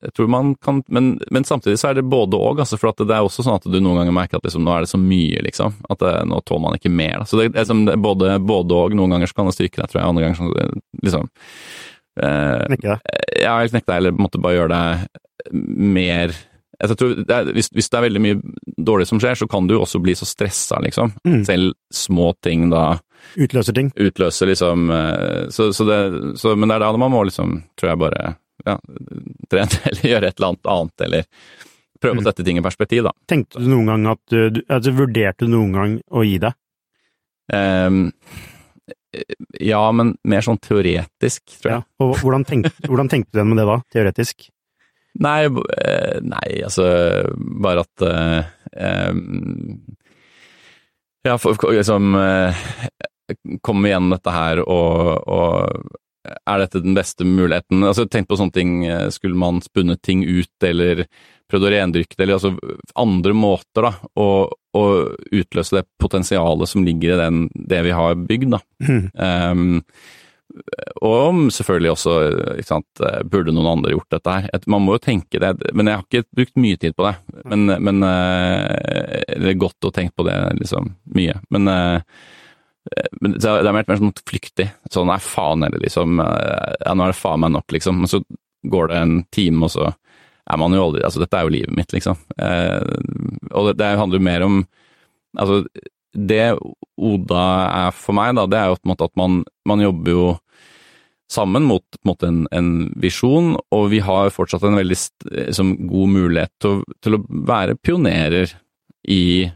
Jeg 0.00 0.14
tror 0.16 0.28
man 0.32 0.54
kan 0.56 0.78
Men, 0.88 1.18
men 1.30 1.44
samtidig 1.44 1.76
så 1.78 1.90
er 1.90 1.98
det 1.98 2.06
både 2.08 2.38
og, 2.38 2.62
altså, 2.64 2.78
for 2.80 2.96
det 2.96 3.12
er 3.12 3.20
også 3.20 3.44
sånn 3.44 3.58
at 3.58 3.66
du 3.68 3.76
noen 3.76 4.00
ganger 4.00 4.16
merker 4.16 4.40
at 4.40 4.46
liksom, 4.46 4.64
nå 4.64 4.72
er 4.72 4.86
det 4.86 4.90
så 4.90 5.00
mye, 5.00 5.42
liksom. 5.44 5.76
At 5.92 6.00
det, 6.00 6.14
nå 6.30 6.40
tåler 6.48 6.64
man 6.64 6.78
ikke 6.78 6.92
mer. 6.92 7.20
Da. 7.20 7.28
Så 7.28 7.38
det 7.38 7.50
liksom, 7.52 7.84
det 7.86 7.96
er 7.96 8.02
både, 8.02 8.38
både 8.40 8.78
og. 8.78 8.96
Noen 8.96 9.14
ganger 9.14 9.30
så 9.30 9.36
kan 9.38 9.50
det 9.50 9.56
styrke 9.58 9.82
deg, 9.82 9.92
tror 9.92 10.00
jeg. 10.00 10.08
Andre 10.08 10.24
ganger 10.24 10.40
så 10.40 10.70
liksom 11.04 11.28
uh, 11.28 12.64
Knekke 12.70 12.88
deg. 12.88 13.12
Ja, 13.44 13.58
eller 13.58 13.74
knekke 13.74 13.90
deg, 13.92 13.98
eller 14.00 14.16
måtte 14.18 14.42
bare 14.42 14.58
gjøre 14.58 14.80
deg 14.80 15.52
mer 15.52 16.34
tror 16.98 17.14
det 17.22 17.34
er, 17.34 17.48
hvis, 17.54 17.68
hvis 17.74 17.90
det 17.90 17.98
er 17.98 18.04
veldig 18.06 18.20
mye 18.22 18.38
dårlig 18.82 19.06
som 19.06 19.20
skjer, 19.22 19.38
så 19.38 19.46
kan 19.50 19.68
du 19.70 19.76
også 19.78 20.00
bli 20.02 20.14
så 20.18 20.26
stressa, 20.26 20.80
liksom. 20.82 21.12
Mm. 21.26 21.42
Selv 21.46 21.76
små 21.94 22.32
ting 22.42 22.70
da 22.72 22.96
Utløser 23.36 23.74
ting. 23.76 23.90
utløser 23.96 24.50
liksom 24.50 24.90
eh, 24.90 25.48
så, 25.54 25.70
så 25.72 25.84
det, 25.88 25.98
så, 26.40 26.54
Men 26.56 26.68
det 26.68 26.76
er 26.76 26.84
da 26.86 26.92
man 27.00 27.10
må 27.14 27.22
liksom, 27.28 27.58
tror 27.80 27.92
jeg, 27.92 28.00
bare 28.02 28.24
ja, 28.66 28.76
trene 29.50 29.80
eller 29.90 30.08
gjøre 30.12 30.28
et 30.32 30.38
eller 30.40 30.48
annet 30.52 30.72
annet, 30.76 31.06
eller 31.08 31.28
prøve 32.02 32.16
Mm. 32.18 32.20
å 32.22 32.26
sette 32.26 32.44
ting 32.46 32.58
i 32.58 32.62
perspektiv, 32.64 33.04
da. 33.06 33.12
Tenkte 33.30 33.60
du 33.62 33.68
noen 33.70 33.86
gang 33.92 34.06
at 34.10 34.20
du, 34.32 34.38
du 34.50 34.60
altså, 34.66 34.90
Vurderte 34.98 35.46
du 35.46 35.52
noen 35.54 35.72
gang 35.76 35.92
å 36.10 36.24
gi 36.26 36.38
deg? 36.42 36.56
Um, 37.54 38.08
ja, 39.60 39.80
men 39.94 40.14
mer 40.26 40.42
sånn 40.42 40.58
teoretisk, 40.62 41.42
tror 41.60 41.70
jeg. 41.70 41.82
Ja. 41.84 41.86
Og 42.02 42.16
hvordan 42.22 42.46
tenkte, 42.48 42.72
hvordan 42.90 43.10
tenkte 43.12 43.30
du 43.36 43.38
den 43.42 43.52
med 43.52 43.60
det 43.62 43.66
da, 43.68 43.76
teoretisk? 43.94 44.48
Nei, 45.22 45.42
eh, 45.44 46.18
nei, 46.24 46.48
altså 46.64 46.86
bare 47.62 47.82
at 47.84 48.04
eh, 48.08 48.52
em, 48.80 49.20
Ja, 51.28 51.36
for- 51.38 51.54
liksom 51.70 52.14
eh, 52.18 52.64
Kommer 53.64 53.86
vi 53.86 53.92
gjennom 53.92 54.14
dette 54.16 54.32
her, 54.34 54.62
og, 54.66 55.28
og 55.30 55.92
er 56.22 56.62
dette 56.62 56.82
den 56.82 56.96
beste 56.96 57.26
muligheten? 57.26 57.82
Altså, 57.86 58.06
Tenk 58.10 58.28
på 58.30 58.38
sånne 58.38 58.54
ting, 58.54 58.74
eh, 58.86 59.08
skulle 59.14 59.38
man 59.38 59.60
spunnet 59.64 60.02
ting 60.02 60.24
ut, 60.24 60.54
eller 60.64 61.06
prøvd 61.50 61.68
å 61.68 61.74
rendyrke 61.74 62.16
det, 62.16 62.24
eller 62.24 62.38
altså 62.38 62.54
andre 62.98 63.34
måter 63.36 63.88
da, 63.88 63.92
å, 64.16 64.28
å 64.48 64.84
utløse 65.34 65.80
det 65.80 65.86
potensialet 66.00 66.70
som 66.70 66.86
ligger 66.86 67.14
i 67.14 67.20
den, 67.20 67.46
det 67.52 67.82
vi 67.88 67.94
har 67.96 68.16
bygd, 68.16 68.54
da. 68.56 68.62
Mm. 68.88 69.08
Um, 69.18 69.80
og 71.00 71.14
om 71.16 71.38
selvfølgelig 71.52 71.92
også, 71.94 72.14
ikke 72.60 72.68
sant, 72.68 73.00
eh, 73.00 73.22
burde 73.24 73.54
noen 73.56 73.70
andre 73.70 73.94
gjort 73.94 74.12
dette 74.12 74.34
her? 74.36 74.64
Man 74.68 74.84
må 74.84 74.98
jo 74.98 75.04
tenke 75.06 75.40
det, 75.40 75.54
men 75.72 75.88
jeg 75.88 75.98
har 75.98 76.04
ikke 76.04 76.36
brukt 76.36 76.60
mye 76.60 76.80
tid 76.80 76.96
på 76.98 77.06
det. 77.08 77.14
Men, 77.48 77.72
men 77.80 78.04
eh, 78.04 79.22
Det 79.32 79.54
er 79.54 79.60
godt 79.60 79.88
å 79.88 79.94
tenke 79.94 80.12
på 80.20 80.26
det 80.28 80.36
liksom 80.60 80.92
mye. 81.16 81.38
Men, 81.56 81.72
men 83.20 83.36
det 83.38 83.46
er 83.46 83.62
er 83.68 83.72
mer, 83.76 83.84
mer 83.88 84.00
sånn 84.00 84.14
flyktig. 84.26 84.66
Sånn 84.90 85.06
nei, 85.10 85.18
faen 85.22 85.62
heller, 85.62 85.78
liksom. 85.84 86.18
eh, 86.20 86.74
Ja, 86.86 86.94
nå 86.98 87.04
er 87.06 87.12
det 87.12 87.20
faen 87.20 87.40
meg 87.44 87.52
nok, 87.54 87.70
liksom. 87.72 88.00
Men 88.02 88.10
så 88.10 88.22
går 88.66 88.88
det 88.90 88.96
en 89.02 89.16
time, 89.34 89.62
og 89.68 89.70
så 89.74 89.88
er 90.50 90.58
man 90.58 90.74
jo 90.74 90.82
aldri 90.88 91.04
Altså, 91.06 91.20
dette 91.22 91.38
er 91.38 91.46
jo 91.46 91.52
livet 91.54 91.76
mitt, 91.76 91.92
liksom. 91.94 92.18
Eh, 92.42 92.82
og 93.54 93.68
det, 93.70 93.76
det 93.78 93.92
handler 94.00 94.18
jo 94.18 94.26
mer 94.26 94.42
om 94.48 94.60
Altså, 95.38 95.62
det 96.12 96.58
Oda 97.00 97.44
er 97.86 97.94
for 97.96 98.12
meg, 98.18 98.34
da, 98.36 98.44
det 98.50 98.58
er 98.58 98.66
jo 98.72 98.80
på 98.80 98.84
en 98.88 98.92
måte 98.92 99.06
at 99.08 99.14
man, 99.16 99.38
man 99.66 99.80
jobber 99.80 100.12
jo 100.12 100.24
sammen 101.32 101.64
mot 101.64 101.80
på 101.88 101.96
en, 102.02 102.08
måte 102.10 102.28
en, 102.28 102.40
en 102.52 102.66
visjon, 103.00 103.54
og 103.72 103.86
vi 103.94 104.02
har 104.04 104.28
fortsatt 104.34 104.66
en 104.68 104.76
veldig 104.76 104.98
liksom, 105.48 105.70
god 105.88 106.10
mulighet 106.12 106.52
til, 106.60 106.74
å- 106.82 106.98
til 107.00 107.16
å 107.16 107.22
være 107.48 107.78
pionerer 107.80 108.52
i, 109.08 109.48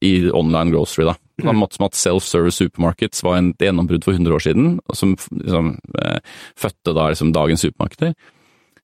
i 0.00 0.12
online 0.32 0.72
grocery. 0.72 1.04
da. 1.10 1.14
På 1.42 1.50
samme 1.50 1.62
måte 1.64 1.76
som 1.78 1.86
at 1.88 1.98
self-service 1.98 2.60
supermarkets 2.62 3.22
var 3.26 3.38
en 3.40 3.50
et 3.52 3.66
gjennombrudd 3.68 4.04
for 4.06 4.14
100 4.16 4.34
år 4.38 4.44
siden, 4.46 4.74
og 4.88 4.96
som 4.98 5.16
liksom, 5.18 5.72
eh, 6.02 6.18
fødte 6.58 6.94
da 6.96 7.08
liksom 7.12 7.32
dagens 7.34 7.64
supermarkeder, 7.66 8.14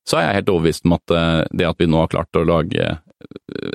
så 0.09 0.17
er 0.19 0.27
jeg 0.29 0.41
helt 0.43 0.49
overbevist 0.55 0.87
om 0.89 0.97
at 0.97 1.11
eh, 1.15 1.45
det 1.53 1.67
at 1.69 1.79
vi 1.79 1.87
nå 1.91 2.01
har 2.03 2.09
klart 2.13 2.39
å 2.41 2.45
lage 2.49 2.81
eh, 2.89 3.05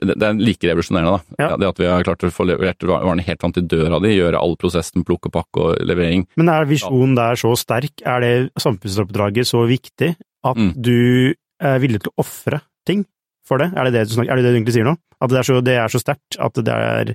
det 0.07 0.23
er 0.23 0.37
like 0.39 0.63
revolusjonerende, 0.69 1.17
da. 1.17 1.43
Ja. 1.43 1.57
Det 1.59 1.67
at 1.73 1.79
vi 1.81 1.87
har 1.91 2.03
klart 2.07 2.23
å 2.23 2.31
få 2.31 2.45
levert 2.47 2.83
varene 2.87 3.25
helt 3.27 3.41
fram 3.43 3.51
til 3.55 3.65
døra 3.67 3.99
di, 4.03 4.13
gjøre 4.15 4.39
all 4.39 4.55
prosessen, 4.59 5.03
plukke 5.07 5.29
pakke 5.33 5.59
og 5.65 5.81
levering. 5.83 6.23
Men 6.39 6.49
er 6.53 6.65
visjonen 6.69 7.15
der 7.19 7.35
så 7.39 7.51
sterk, 7.59 8.01
er 8.07 8.23
det 8.23 8.33
samfunnsoppdraget 8.63 9.49
så 9.49 9.65
viktig 9.69 10.13
at 10.43 10.57
Mm. 10.59 10.71
du 10.75 11.33
er 11.63 11.79
villig 11.79 12.01
til 12.03 12.11
å 12.11 12.23
ofre 12.23 12.61
ting 12.87 13.05
for 13.47 13.57
det? 13.59 13.71
Er 13.75 13.85
det 13.85 13.93
det 13.93 14.07
du, 14.09 14.15
snakker, 14.15 14.31
er 14.31 14.35
det 14.39 14.43
det 14.47 14.51
du 14.53 14.57
egentlig 14.61 14.73
sier 14.79 14.87
nå? 14.87 14.95
At 15.23 15.29
det 15.31 15.39
er 15.39 15.43
så, 15.47 15.59
det 15.63 15.75
er 15.79 15.87
så 15.91 15.99
sterkt 16.01 16.39
at 16.39 16.53
det 16.63 16.73
er, 16.73 17.13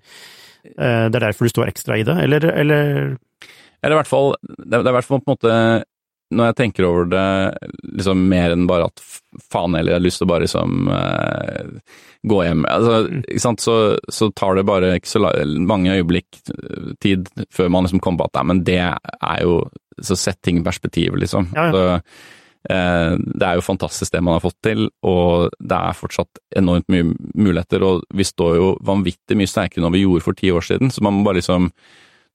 det 0.64 1.16
er 1.16 1.22
derfor 1.22 1.48
du 1.48 1.52
står 1.52 1.70
ekstra 1.70 1.98
i 1.98 2.04
det, 2.06 2.16
eller, 2.24 2.44
eller 2.50 2.90
Eller 3.82 3.94
i 3.94 3.98
hvert 4.00 4.10
fall, 4.10 4.34
det 4.42 4.74
er, 4.78 4.88
i 4.88 4.96
hvert 4.96 5.06
fall 5.06 5.22
på 5.22 5.30
en 5.30 5.36
måte 5.36 5.56
Når 6.34 6.50
jeg 6.50 6.56
tenker 6.58 6.86
over 6.88 7.08
det 7.12 7.26
liksom 8.00 8.24
mer 8.28 8.52
enn 8.56 8.66
bare 8.68 8.88
at 8.90 9.02
faen 9.52 9.76
heller, 9.78 9.94
jeg 9.94 10.00
har 10.00 10.06
lyst 10.06 10.22
til 10.22 10.28
å 10.28 10.32
bare 10.32 10.44
liksom 10.44 10.90
eh, 10.92 11.68
gå 12.28 12.40
hjem 12.44 12.64
altså, 12.68 12.96
ikke 13.22 13.44
sant? 13.44 13.62
Så, 13.64 13.76
så 14.12 14.28
tar 14.36 14.58
det 14.58 14.66
bare 14.68 14.96
ikke 14.98 15.12
så 15.12 15.22
mange 15.64 15.94
øyeblikk 15.94 16.40
eh, 16.52 16.90
tid 17.00 17.30
før 17.54 17.70
man 17.72 17.86
liksom 17.86 18.02
kommer 18.04 18.24
på 18.24 18.28
at 18.28 18.40
nei, 18.40 18.48
men 18.50 18.64
det 18.66 18.80
er 18.82 19.38
jo 19.46 19.60
Så 20.02 20.14
sett 20.18 20.42
ting 20.42 20.60
i 20.60 20.66
perspektiv, 20.66 21.16
liksom. 21.18 21.48
Ja, 21.56 21.68
ja. 21.68 21.72
Så, 21.72 21.86
eh, 21.94 22.36
det 22.68 23.46
er 23.46 23.56
jo 23.56 23.64
fantastisk 23.64 24.12
det 24.12 24.20
man 24.20 24.36
har 24.36 24.42
fått 24.44 24.58
til, 24.66 24.90
og 25.06 25.54
det 25.56 25.78
er 25.78 25.96
fortsatt 25.96 26.40
enormt 26.60 26.88
mye 26.92 27.06
muligheter. 27.32 27.84
Og 27.86 28.04
vi 28.14 28.26
står 28.28 28.58
jo 28.58 28.68
vanvittig 28.84 29.38
mye 29.40 29.48
sterkere 29.48 29.86
enn 29.86 29.94
vi 29.94 30.04
gjorde 30.04 30.26
for 30.26 30.36
ti 30.36 30.52
år 30.52 30.66
siden, 30.66 30.92
så 30.92 31.04
man 31.06 31.16
må 31.16 31.24
bare 31.28 31.40
liksom 31.40 31.70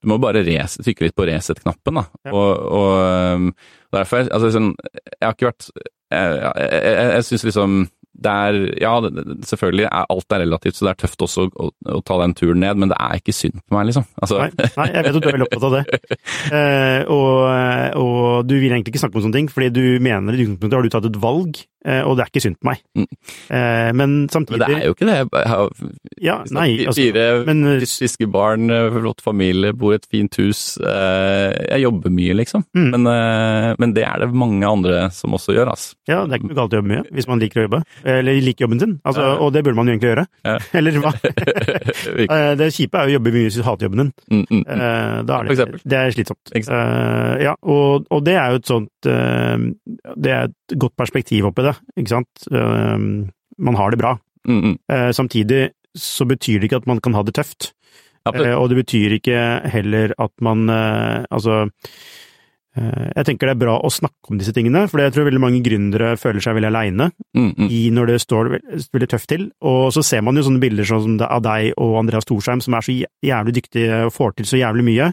du 0.04 0.10
må 0.12 0.18
bare 0.20 0.42
res, 0.44 0.76
trykke 0.84 1.06
litt 1.06 1.16
på 1.16 1.24
reset-knappen, 1.24 1.96
da. 1.96 2.04
Ja. 2.28 2.32
Og, 2.36 2.50
og 2.76 3.38
um, 3.40 3.46
derfor 3.94 4.26
altså, 4.26 4.50
sånn, 4.52 4.74
Jeg 5.14 5.22
har 5.24 5.36
ikke 5.36 5.48
vært 5.48 5.68
Jeg, 5.72 6.34
jeg, 6.34 6.66
jeg, 6.82 7.06
jeg 7.14 7.26
syns 7.30 7.46
liksom 7.48 7.78
det 8.14 8.30
er 8.30 8.58
Ja, 8.80 8.94
selvfølgelig 9.46 9.86
er 9.88 10.06
alt 10.12 10.34
er 10.34 10.42
relativt, 10.44 10.78
så 10.78 10.86
det 10.86 10.92
er 10.92 11.00
tøft 11.04 11.24
også 11.26 11.46
å, 11.48 11.68
å, 11.70 12.00
ta 12.06 12.18
den 12.22 12.34
turen 12.38 12.62
ned, 12.62 12.80
men 12.80 12.92
det 12.92 12.98
er 13.00 13.20
ikke 13.20 13.34
synd 13.34 13.60
på 13.62 13.76
meg, 13.76 13.88
liksom. 13.90 14.06
Altså, 14.22 14.40
Nei, 14.44 14.68
nei, 14.78 14.88
jeg 14.92 15.06
vet 15.06 15.10
at 15.10 15.24
du 15.24 15.28
er 15.28 15.36
veldig 15.38 15.48
opptatt 15.48 15.68
av 15.70 15.78
det. 15.78 15.84
Eh, 16.54 17.08
og, 17.10 17.40
og 17.98 18.46
du 18.46 18.52
vil 18.58 18.72
egentlig 18.72 18.92
ikke 18.92 19.00
snakke 19.00 19.18
om 19.18 19.24
sånne 19.24 19.36
ting, 19.38 19.46
fordi 19.50 19.70
du 19.74 20.02
mener 20.04 20.36
i 20.36 20.44
utgangspunktet 20.44 20.76
har 20.76 20.84
du 20.86 20.92
tatt 20.92 21.08
et 21.08 21.18
valg, 21.22 21.58
og 21.84 22.16
det 22.16 22.24
er 22.24 22.30
ikke 22.32 22.42
synd 22.44 22.56
på 22.60 22.68
meg. 22.70 22.80
Mm. 22.96 23.06
Eh, 23.58 23.90
men 24.00 24.14
samtidig 24.32 24.60
men 24.60 24.70
det 24.70 24.78
er 24.82 24.86
jo 24.88 24.94
ikke 24.96 25.08
det. 25.10 25.16
Jeg 25.34 25.50
har 25.52 25.70
Ja, 26.24 26.36
nei, 26.56 26.68
altså, 26.86 27.00
fire 27.02 27.24
men 27.48 27.80
fiskebarn, 27.84 28.70
flott 28.94 29.20
familie, 29.24 29.72
bor 29.76 29.92
i 29.92 29.98
et 30.00 30.06
fint 30.10 30.38
hus. 30.40 30.62
Eh, 30.80 31.52
Jeg 31.74 31.82
jobber 31.84 32.10
mye, 32.14 32.34
liksom. 32.40 32.64
Mm. 32.76 32.88
Men, 32.94 33.06
eh, 33.12 33.74
men 33.78 33.92
det 33.96 34.04
er 34.06 34.24
det 34.24 34.30
mange 34.34 34.64
andre 34.66 35.10
som 35.12 35.34
også 35.36 35.54
gjør, 35.56 35.70
altså. 35.74 35.94
ja, 36.08 36.22
det 36.24 36.32
er 36.32 36.40
ikke 36.42 36.50
noe 36.52 36.58
galt 36.62 36.74
å 36.76 36.80
jobbe 36.80 36.92
mye, 36.94 37.04
hvis 37.12 37.28
man 37.28 37.42
liker 37.42 37.60
å 37.60 37.66
jobbe. 37.68 37.82
Eller 38.04 38.40
liker 38.44 38.64
jobben 38.66 38.80
sin, 38.80 38.96
altså, 39.04 39.20
Ja. 39.24 39.36
og 39.44 39.52
det 39.52 39.64
burde 39.64 39.76
man 39.76 39.86
jo 39.88 39.94
egentlig 39.96 40.12
gjøre. 40.14 40.26
Ja. 40.44 40.56
Eller 40.80 41.00
hva? 41.04 41.12
Eh, 42.34 42.54
det 42.58 42.70
kjipe 42.74 42.96
er 42.98 43.08
jo 43.08 43.12
å 43.12 43.16
jobbe 43.18 43.32
mye 43.34 43.46
hvis 43.48 43.56
du 43.58 43.62
hater 43.66 43.86
jobben 43.88 44.00
din. 44.00 44.12
Mm, 44.32 44.44
mm, 44.48 44.62
mm. 44.64 44.80
Eh, 44.80 45.22
da 45.28 45.38
er 45.38 45.48
det, 45.50 45.80
det 45.84 45.98
er 45.98 46.14
slitsomt. 46.14 46.52
Eh, 46.56 47.34
ja, 47.44 47.54
og, 47.62 48.06
og 48.10 48.24
det 48.26 48.34
er 48.40 48.54
jo 48.54 48.60
et 48.60 48.70
sånt 48.70 49.08
eh, 49.10 49.64
Det 50.16 50.32
er 50.32 50.48
et 50.48 50.63
godt 50.72 50.96
perspektiv 50.96 51.50
oppi 51.50 51.66
det, 51.66 51.74
ikke 52.00 52.14
sant. 52.14 52.48
Man 52.50 53.76
har 53.78 53.90
det 53.90 53.98
bra. 54.00 54.18
Mm, 54.48 54.60
-hmm. 54.60 55.12
Samtidig 55.12 55.70
så 55.94 56.24
betyr 56.24 56.58
det 56.58 56.64
ikke 56.64 56.82
at 56.82 56.86
man 56.86 57.00
kan 57.00 57.14
ha 57.14 57.22
det 57.22 57.34
tøft. 57.34 57.72
Absolutt. 58.24 58.48
Eh, 58.48 58.58
og 58.58 58.68
det 58.68 58.80
betyr 58.80 59.16
ikke 59.18 59.38
heller 59.68 60.14
at 60.18 60.32
man 60.44 60.68
eh, 60.72 61.24
Altså 61.30 61.68
jeg 62.74 63.22
tenker 63.28 63.46
det 63.46 63.52
er 63.54 63.60
bra 63.60 63.74
å 63.78 63.88
snakke 63.92 64.32
om 64.32 64.38
disse 64.40 64.50
tingene, 64.50 64.88
for 64.90 64.98
jeg 64.98 65.12
tror 65.14 65.28
veldig 65.28 65.38
mange 65.38 65.60
gründere 65.62 66.16
føler 66.18 66.42
seg 66.42 66.56
veldig 66.56 66.72
aleine 66.72 67.12
Mm, 67.34 67.52
mm. 67.54 67.68
når 67.94 68.06
det 68.10 68.16
står 68.22 68.48
veldig 68.94 69.08
tøft 69.10 69.28
til. 69.30 69.44
Og 69.62 69.92
så 69.94 70.02
ser 70.02 70.24
man 70.26 70.34
jo 70.34 70.42
sånne 70.42 70.62
bilder 70.62 70.86
sånn 70.86 71.04
som 71.04 71.14
av 71.22 71.44
deg 71.44 71.72
og 71.78 72.00
Andreas 72.00 72.26
Thorsheim, 72.26 72.62
som 72.64 72.74
er 72.74 72.82
så 72.82 72.94
jævlig 73.22 73.54
dyktige 73.60 74.00
og 74.08 74.12
får 74.14 74.34
til 74.34 74.48
så 74.50 74.58
jævlig 74.58 74.86
mye. 74.86 75.08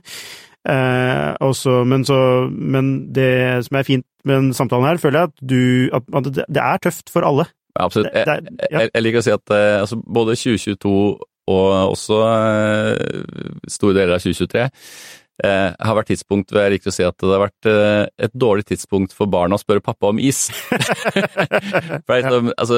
Eh, 0.70 1.32
også, 1.42 1.80
men, 1.90 2.04
så, 2.06 2.18
men 2.52 2.92
det 3.16 3.32
som 3.66 3.78
er 3.80 3.88
fint 3.88 4.06
med 4.26 4.36
den 4.38 4.52
samtalen 4.54 4.86
her, 4.86 5.00
føler 5.02 5.24
jeg 5.24 5.32
at 5.32 5.42
du 5.50 5.62
at, 5.98 6.30
det, 6.46 6.62
er 6.62 6.78
tøft 6.84 7.10
for 7.10 7.26
alle. 7.26 7.48
Ja, 7.78 7.86
Absolutt. 7.88 8.12
Det- 8.14 8.26
det 8.28 8.36
er- 8.36 8.68
ja. 8.72 8.80
jeg, 8.84 8.92
jeg 8.94 9.04
liker 9.08 9.24
å 9.24 9.26
si 9.26 9.34
at 9.34 9.56
eh, 9.56 9.80
altså, 9.82 9.98
både 10.06 10.36
2022 10.38 10.94
og 11.52 11.72
også 11.96 12.20
eh, 12.28 13.24
store 13.74 13.96
deler 13.98 14.14
av 14.16 14.22
2023 14.22 14.62
eh, 14.62 15.72
har 15.82 15.98
vært 15.98 16.12
tidspunkt 16.14 16.52
hvor 16.54 16.62
jeg 16.62 16.76
liker 16.76 16.92
å 16.92 16.94
si 16.94 17.04
at 17.08 17.18
det 17.18 17.32
har 17.34 17.42
vært 17.48 17.70
eh, 17.72 18.04
et 18.28 18.36
dårlig 18.38 18.68
tidspunkt 18.70 19.16
for 19.18 19.26
barna 19.32 19.58
å 19.58 19.64
spørre 19.64 19.82
pappa 19.82 20.12
om 20.14 20.20
is. 20.22 20.44
for 22.06 22.14
liksom, 22.20 22.52
altså, 22.58 22.78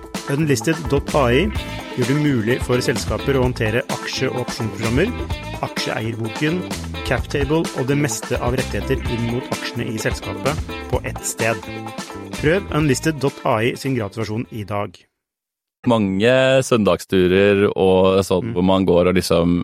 Unlisted.ai 0.29 1.47
gjør 1.97 2.07
det 2.07 2.17
mulig 2.21 2.57
for 2.65 2.81
selskaper 2.83 3.37
å 3.39 3.45
håndtere 3.47 3.81
aksje- 3.95 4.29
og 4.29 4.43
opsjonsprogrammer, 4.45 5.09
aksjeeierboken, 5.65 6.59
captable 7.07 7.63
og 7.79 7.87
det 7.89 7.97
meste 7.97 8.37
av 8.37 8.55
rettigheter 8.59 9.01
inn 9.11 9.31
mot 9.33 9.47
aksjene 9.55 9.87
i 9.89 9.97
selskapet 10.01 10.61
på 10.91 11.01
ett 11.07 11.21
sted. 11.25 11.57
Prøv 12.41 12.69
unlisted.ai 12.77 13.73
sin 13.77 13.97
gratulasjon 13.97 14.45
i 14.51 14.63
dag. 14.67 14.93
Mange 15.89 16.61
søndagsturer 16.61 17.71
og 17.73 18.21
sånn 18.25 18.51
Mm. 18.51 18.53
hvor 18.53 18.63
man 18.63 18.85
går 18.85 19.07
og 19.09 19.15
liksom 19.15 19.63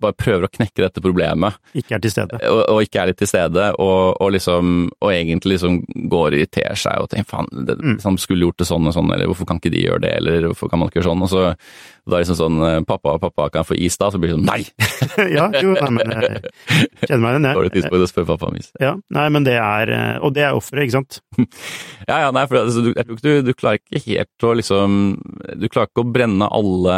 bare 0.00 0.16
prøver 0.18 0.46
å 0.46 0.50
knekke 0.52 0.82
dette 0.84 1.00
problemet, 1.04 1.56
Ikke 1.74 1.96
er 1.96 2.02
til 2.04 2.10
stede. 2.14 2.38
og, 2.50 2.60
og 2.74 2.82
ikke 2.82 3.00
er 3.02 3.10
litt 3.12 3.18
til 3.22 3.30
stede, 3.30 3.68
og, 3.78 4.16
og 4.20 4.32
liksom 4.34 4.90
Og 5.04 5.10
egentlig 5.12 5.56
liksom 5.58 5.80
går 6.10 6.26
og 6.34 6.38
irriterer 6.38 6.76
seg 6.78 7.00
og 7.04 7.10
tenker 7.12 7.30
faen, 7.30 7.48
det, 7.66 7.76
Mm. 7.78 7.96
liksom, 7.98 8.18
skulle 8.18 8.46
gjort 8.46 8.58
det 8.62 8.66
sånn 8.68 8.86
og 8.88 8.94
sånn, 8.96 9.10
eller 9.14 9.26
hvorfor 9.30 9.46
kan 9.46 9.58
ikke 9.60 9.72
de 9.74 9.84
gjøre 9.86 10.00
det, 10.06 10.12
eller 10.18 10.48
hvorfor 10.50 10.70
kan 10.72 10.78
man 10.80 10.88
ikke 10.88 11.00
gjøre 11.02 11.10
sånn? 11.12 11.22
Og 11.26 11.30
så 11.30 11.42
da 12.04 12.18
er 12.18 12.20
det 12.20 12.26
liksom 12.26 12.36
sånn 12.40 12.84
pappa 12.84 13.04
Pappa, 13.04 13.18
pappa, 13.28 13.50
kan 13.52 13.60
jeg 13.64 13.68
få 13.68 13.76
is 13.84 13.96
da? 14.00 14.06
Så 14.12 14.18
blir 14.20 14.30
det 14.32 14.36
sånn 14.38 14.46
nei! 14.48 14.62
ja, 15.36 15.48
jo, 15.60 15.74
nei, 15.76 15.90
men 15.92 16.12
jeg 16.14 16.52
kjenner 17.04 17.20
meg 17.20 17.34
igjen, 17.34 17.48
Dårlig 17.52 17.70
jeg. 17.70 17.74
tidspunkt 17.82 18.04
å 18.06 18.08
spørre 18.08 18.28
pappa 18.30 18.48
om 18.48 18.56
is. 18.56 18.70
Ja, 18.80 18.92
nei, 19.12 19.24
men 19.34 19.44
det 19.44 19.56
er 19.60 19.92
eh, 19.92 20.16
Og 20.24 20.32
det 20.36 20.44
er 20.46 20.56
offeret, 20.56 20.86
ikke 20.86 20.96
sant? 21.02 21.18
Ja, 22.08 22.20
ja, 22.26 22.30
nei, 22.32 22.44
for 22.48 22.60
altså, 22.62 22.80
du, 22.84 22.90
jeg 22.94 23.04
tror 23.08 23.18
ikke 23.18 23.26
du, 23.28 23.42
du 23.48 23.52
klarer 23.56 23.80
ikke 23.82 24.02
helt 24.06 24.44
å 24.48 24.54
liksom 24.56 24.96
Du 25.60 25.66
klarer 25.72 25.90
ikke 25.90 26.04
å 26.04 26.12
brenne 26.14 26.48
alle 26.48 26.96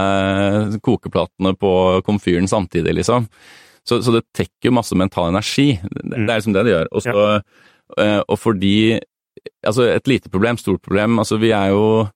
kokeplatene 0.84 1.54
på 1.58 1.72
komfyren 2.06 2.46
samtidig, 2.50 2.85
liksom. 2.94 3.26
Så, 3.86 4.00
så 4.02 4.12
det 4.14 4.24
trekker 4.34 4.66
jo 4.70 4.74
masse 4.78 4.94
mental 4.98 5.28
energi. 5.30 5.78
Det, 5.82 6.10
det 6.12 6.30
er 6.30 6.38
liksom 6.40 6.52
det 6.54 6.64
det 6.66 6.72
gjør. 6.74 6.88
Og, 6.92 7.02
så, 7.02 7.26
eh, 7.98 8.20
og 8.28 8.38
fordi 8.38 9.00
Altså, 9.66 9.82
et 9.94 10.06
lite 10.08 10.30
problem, 10.32 10.56
stort 10.58 10.80
problem. 10.82 11.18
Altså, 11.18 11.36
vi 11.38 11.50
er 11.54 11.68
jo 11.70 12.06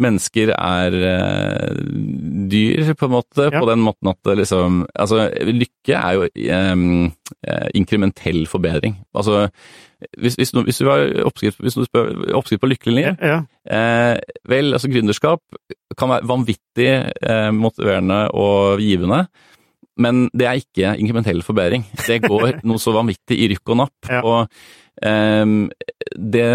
Mennesker 0.00 0.50
er 0.56 0.94
eh, 1.06 1.74
dyr, 2.50 2.94
på 2.98 3.06
en 3.06 3.12
måte, 3.12 3.44
Ja. 3.52 3.60
på 3.60 3.68
den 3.68 3.78
måten 3.84 4.08
at 4.10 4.18
det 4.26 4.38
liksom 4.40 4.80
Altså, 4.94 5.28
lykke 5.38 5.94
er 5.94 6.12
jo 6.16 6.24
eh, 6.34 7.12
eh, 7.46 7.68
inkrementell 7.78 8.46
forbedring. 8.50 8.96
Altså, 9.14 9.48
hvis, 10.18 10.34
hvis, 10.34 10.50
du- 10.50 10.64
hvis 10.64 10.78
du 10.82 10.88
har 10.90 11.06
oppskrift, 11.24 11.60
hvis 11.62 11.74
du 11.78 11.84
spør 11.86 12.34
oppskrift 12.34 12.60
på 12.60 12.72
lykkelig 12.72 12.94
liv, 12.96 13.16
Ja, 13.22 13.28
ja. 13.36 13.38
Eh, 13.70 14.18
vel, 14.48 14.72
altså 14.74 14.88
gründerskap 14.90 15.40
kan 15.96 16.08
være 16.10 16.26
vanvittig 16.26 16.90
eh, 17.22 17.50
motiverende 17.54 18.30
og 18.34 18.80
givende, 18.82 19.28
men 20.00 20.24
det 20.34 20.46
er 20.48 20.60
ikke 20.60 20.94
inkrementell 21.00 21.42
forbedring. 21.46 21.84
Det 22.06 22.22
går 22.24 22.58
noe 22.68 22.82
så 22.82 22.94
vanvittig 22.96 23.38
i 23.40 23.50
rykk 23.52 23.74
og 23.74 23.80
napp. 23.84 24.10
Ja. 24.10 24.22
Og 24.22 24.48
um, 25.44 25.68
det, 26.14 26.48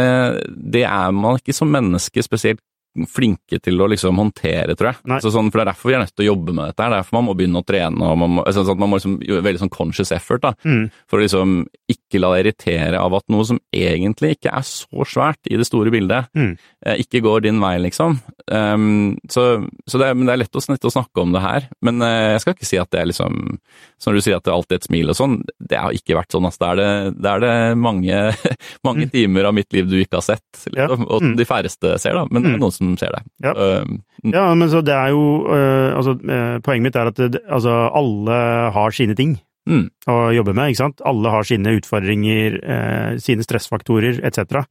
det 0.75 0.83
er 0.87 1.15
man 1.15 1.39
ikke 1.39 1.55
som 1.55 1.71
menneske 1.71 2.23
spesielt 2.25 2.63
flinke 3.07 3.59
til 3.61 3.77
å 3.79 3.87
liksom 3.87 4.17
håndtere, 4.17 4.75
tror 4.75 4.89
jeg. 4.91 4.97
Altså 5.07 5.31
sånn, 5.31 5.51
for 5.51 5.59
Det 5.59 5.67
er 5.67 5.71
derfor 5.73 5.89
vi 5.89 5.95
er 5.95 5.99
nødt 6.03 6.15
til 6.15 6.25
å 6.25 6.35
jobbe 6.35 6.53
med 6.53 6.65
dette. 6.69 6.83
her. 6.83 6.89
Det 6.89 6.97
er 6.97 7.01
derfor 7.03 7.13
man 7.21 7.25
må 7.29 7.35
begynne 7.37 7.61
å 7.61 7.65
trene. 7.65 8.01
og 8.01 8.17
Man 8.17 8.29
må, 8.35 8.43
altså, 8.45 8.65
sånn 8.65 8.79
man 8.79 8.89
må 8.89 8.97
liksom 8.99 9.19
veldig 9.43 9.59
sånn 9.59 9.69
conscious 9.69 10.11
effort 10.11 10.41
da, 10.41 10.53
Mm. 10.65 10.89
for 11.07 11.19
å 11.19 11.21
liksom 11.23 11.65
ikke 11.89 12.19
la 12.19 12.33
deg 12.35 12.45
irritere 12.45 12.97
av 12.99 13.13
at 13.13 13.23
noe 13.29 13.43
som 13.45 13.59
egentlig 13.73 14.37
ikke 14.37 14.51
er 14.53 14.61
så 14.61 15.05
svært 15.05 15.37
i 15.49 15.55
det 15.57 15.65
store 15.67 15.91
bildet, 15.91 16.27
Mm. 16.35 16.57
eh, 16.85 16.97
ikke 16.97 17.21
går 17.21 17.41
din 17.43 17.59
vei, 17.59 17.77
liksom. 17.79 18.19
Um, 18.51 19.17
så 19.29 19.67
så 19.87 19.99
det, 19.99 20.07
er, 20.09 20.13
men 20.15 20.25
det 20.25 20.33
er 20.33 20.37
lett 20.43 20.55
å, 20.55 20.69
lett 20.69 20.81
å 20.81 20.91
snakke 20.91 21.21
om 21.21 21.31
det 21.31 21.41
her. 21.41 21.69
Men 21.83 22.01
uh, 22.01 22.33
jeg 22.33 22.41
skal 22.41 22.53
ikke 22.55 22.65
si 22.65 22.77
at 22.77 22.89
det 22.89 22.99
er 23.01 23.05
liksom 23.05 23.59
Som 23.99 24.13
du 24.15 24.21
sier 24.21 24.37
at 24.37 24.43
det 24.43 24.51
er 24.51 24.55
alltid 24.57 24.75
et 24.79 24.87
smil 24.87 25.09
og 25.09 25.15
sånn, 25.15 25.43
det 25.59 25.77
har 25.77 25.91
ikke 25.91 26.15
vært 26.15 26.31
sånn. 26.31 26.45
Altså, 26.47 26.59
det 26.59 26.69
er 26.69 26.75
det, 26.79 27.21
det, 27.21 27.31
er 27.33 27.39
det 27.43 27.77
mange, 27.77 28.35
mange 28.87 29.05
Mm. 29.05 29.11
timer 29.11 29.45
av 29.45 29.53
mitt 29.53 29.71
liv 29.73 29.89
du 29.89 29.97
ikke 29.99 30.15
har 30.15 30.21
sett, 30.21 30.65
Ja. 30.73 30.87
liksom, 30.87 31.05
og 31.09 31.21
Mm. 31.21 31.35
de 31.35 31.45
færreste 31.45 31.99
ser, 31.99 32.13
da. 32.13 32.25
Men 32.31 32.43
Mm. 32.43 32.59
noen 32.59 32.71
som 32.79 32.95
ser 32.99 33.11
det. 33.15 33.21
Ja. 33.45 33.53
uh, 33.53 33.99
Ja, 34.33 34.47
men 34.55 34.67
så 34.71 34.81
det 34.83 34.95
er 34.95 35.13
jo 35.13 35.21
uh, 35.47 35.93
Altså, 35.95 36.15
øh, 36.19 36.57
poenget 36.65 36.89
mitt 36.89 36.97
er 36.99 37.07
at 37.11 37.19
det, 37.19 37.39
altså, 37.47 37.75
alle 37.95 38.39
har 38.75 38.91
sine 38.95 39.15
ting 39.15 39.37
mm, 39.69 39.85
å 40.11 40.17
jobbe 40.35 40.55
med, 40.57 40.71
ikke 40.73 40.81
sant? 40.81 41.03
Alle 41.07 41.31
har 41.31 41.45
sine 41.47 41.75
utfordringer, 41.77 42.57
øh, 42.63 43.19
sine 43.23 43.45
stressfaktorer, 43.45 44.19
etc. 44.27 44.63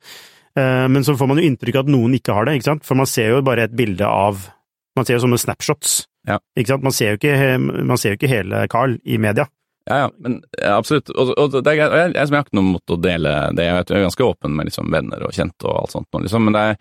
Eh, 0.58 0.86
men 0.90 1.04
så 1.06 1.14
får 1.16 1.28
man 1.30 1.38
jo 1.40 1.46
inntrykk 1.48 1.76
av 1.78 1.86
at 1.86 1.92
noen 1.94 2.16
ikke 2.18 2.34
har 2.34 2.48
det, 2.48 2.56
ikke 2.58 2.70
sant? 2.72 2.84
For 2.88 2.98
man 2.98 3.06
ser 3.08 3.30
jo 3.36 3.42
bare 3.46 3.68
et 3.68 3.76
bilde 3.78 4.04
av 4.08 4.48
Man 4.98 5.06
ser 5.06 5.14
jo 5.14 5.20
sånne 5.28 5.38
snapshots, 5.38 6.08
Ja. 6.26 6.40
ikke 6.58 6.72
sant? 6.72 6.82
Man 6.82 6.92
ser 6.96 7.12
jo 7.12 7.18
ikke, 7.20 7.34
man 7.62 7.96
ser 8.00 8.10
jo 8.10 8.16
ikke 8.18 8.32
hele 8.32 8.64
Carl 8.72 8.96
i 9.06 9.14
media. 9.22 9.44
Ja, 9.88 9.98
ja, 10.04 10.08
men 10.20 10.38
ja, 10.60 10.74
absolutt. 10.76 11.08
Og, 11.16 11.32
og 11.40 11.54
det 11.56 11.64
er 11.72 11.78
jeg, 11.80 11.92
jeg, 11.96 12.14
jeg 12.18 12.34
har 12.34 12.44
ikke 12.46 12.58
noe 12.58 12.68
mot 12.74 12.92
å 12.92 12.98
dele 13.00 13.34
det. 13.56 13.64
Jeg 13.66 13.84
er 13.88 14.04
ganske 14.04 14.26
åpen 14.26 14.56
med 14.58 14.68
liksom, 14.68 14.90
venner 14.92 15.24
og 15.24 15.32
kjente 15.36 15.64
og 15.68 15.78
alt 15.82 15.94
sånt. 15.96 16.08
Liksom. 16.26 16.44
Men 16.48 16.56
det 16.58 16.64
er 16.66 16.76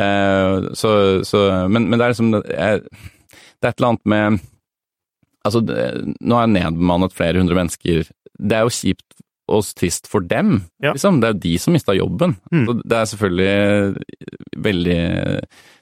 eh, 0.00 0.68
så, 0.78 0.92
så, 1.28 1.42
men, 1.68 1.90
men 1.90 2.00
det 2.00 2.06
er 2.08 2.14
liksom 2.14 2.32
det 2.34 2.42
er, 2.56 2.80
det 2.82 3.68
er 3.68 3.74
et 3.74 3.80
eller 3.80 3.92
annet 3.94 4.12
med 4.16 4.40
Altså, 5.46 5.60
det, 5.62 5.76
nå 6.26 6.34
har 6.34 6.48
jeg 6.48 6.56
nedbemannet 6.56 7.12
flere 7.14 7.38
hundre 7.38 7.54
mennesker. 7.54 8.08
Det 8.34 8.56
er 8.56 8.64
jo 8.66 8.72
kjipt 8.74 9.20
og 9.46 9.62
trist 9.78 10.08
for 10.10 10.24
dem, 10.26 10.56
Ja. 10.82 10.90
liksom. 10.96 11.20
Det 11.22 11.28
er 11.28 11.36
jo 11.36 11.42
de 11.44 11.52
som 11.62 11.76
mista 11.76 11.94
jobben. 11.94 12.32
Mm. 12.50 12.80
Det 12.82 12.96
er 12.98 13.06
selvfølgelig 13.12 14.64
veldig 14.66 14.96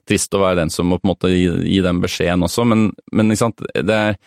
trist 0.05 0.37
å 0.37 0.43
være 0.43 0.59
den 0.61 0.73
som 0.75 0.91
må 0.93 0.99
på 1.01 1.09
en 1.09 1.13
måte 1.15 1.31
gi, 1.33 1.47
gi 1.71 1.79
dem 1.87 2.03
beskjeden 2.05 2.45
også, 2.45 2.67
men, 2.69 2.91
men 3.17 3.33
ikke 3.33 3.41
sant, 3.47 3.65
det 3.73 3.97
er 3.97 4.13
eh, 4.13 4.19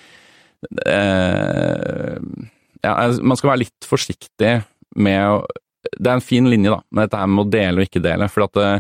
ja, 2.84 2.94
altså, 2.94 3.24
man 3.24 3.38
skal 3.40 3.52
være 3.52 3.64
litt 3.66 3.88
forsiktig 3.88 4.54
med 4.98 5.46
Det 5.94 6.10
er 6.10 6.18
en 6.18 6.26
fin 6.26 6.48
linje, 6.50 6.72
da, 6.74 6.82
med 6.92 7.08
dette 7.08 7.20
her 7.22 7.30
med 7.32 7.46
å 7.46 7.52
dele 7.52 7.84
og 7.84 7.88
ikke 7.88 8.04
dele. 8.04 8.28
For 8.32 8.48
at 8.48 8.58
det, 8.58 8.72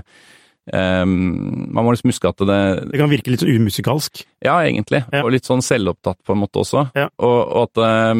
eh, 0.73 1.05
man 1.05 1.85
må 1.85 1.93
liksom 1.93 2.11
huske 2.11 2.31
at 2.31 2.41
det 2.41 2.59
Det 2.91 2.99
kan 2.99 3.11
virke 3.11 3.31
litt 3.31 3.43
sånn 3.43 3.55
umusikalsk. 3.61 4.25
Ja, 4.43 4.57
egentlig. 4.65 5.03
Ja. 5.13 5.23
Og 5.23 5.31
litt 5.35 5.47
sånn 5.47 5.63
selvopptatt 5.65 6.19
på 6.25 6.35
en 6.35 6.41
måte 6.43 6.63
også. 6.63 6.87
Ja. 6.97 7.07
Og, 7.21 7.39
og 7.45 7.69
at 7.69 7.83
eh, 7.85 8.13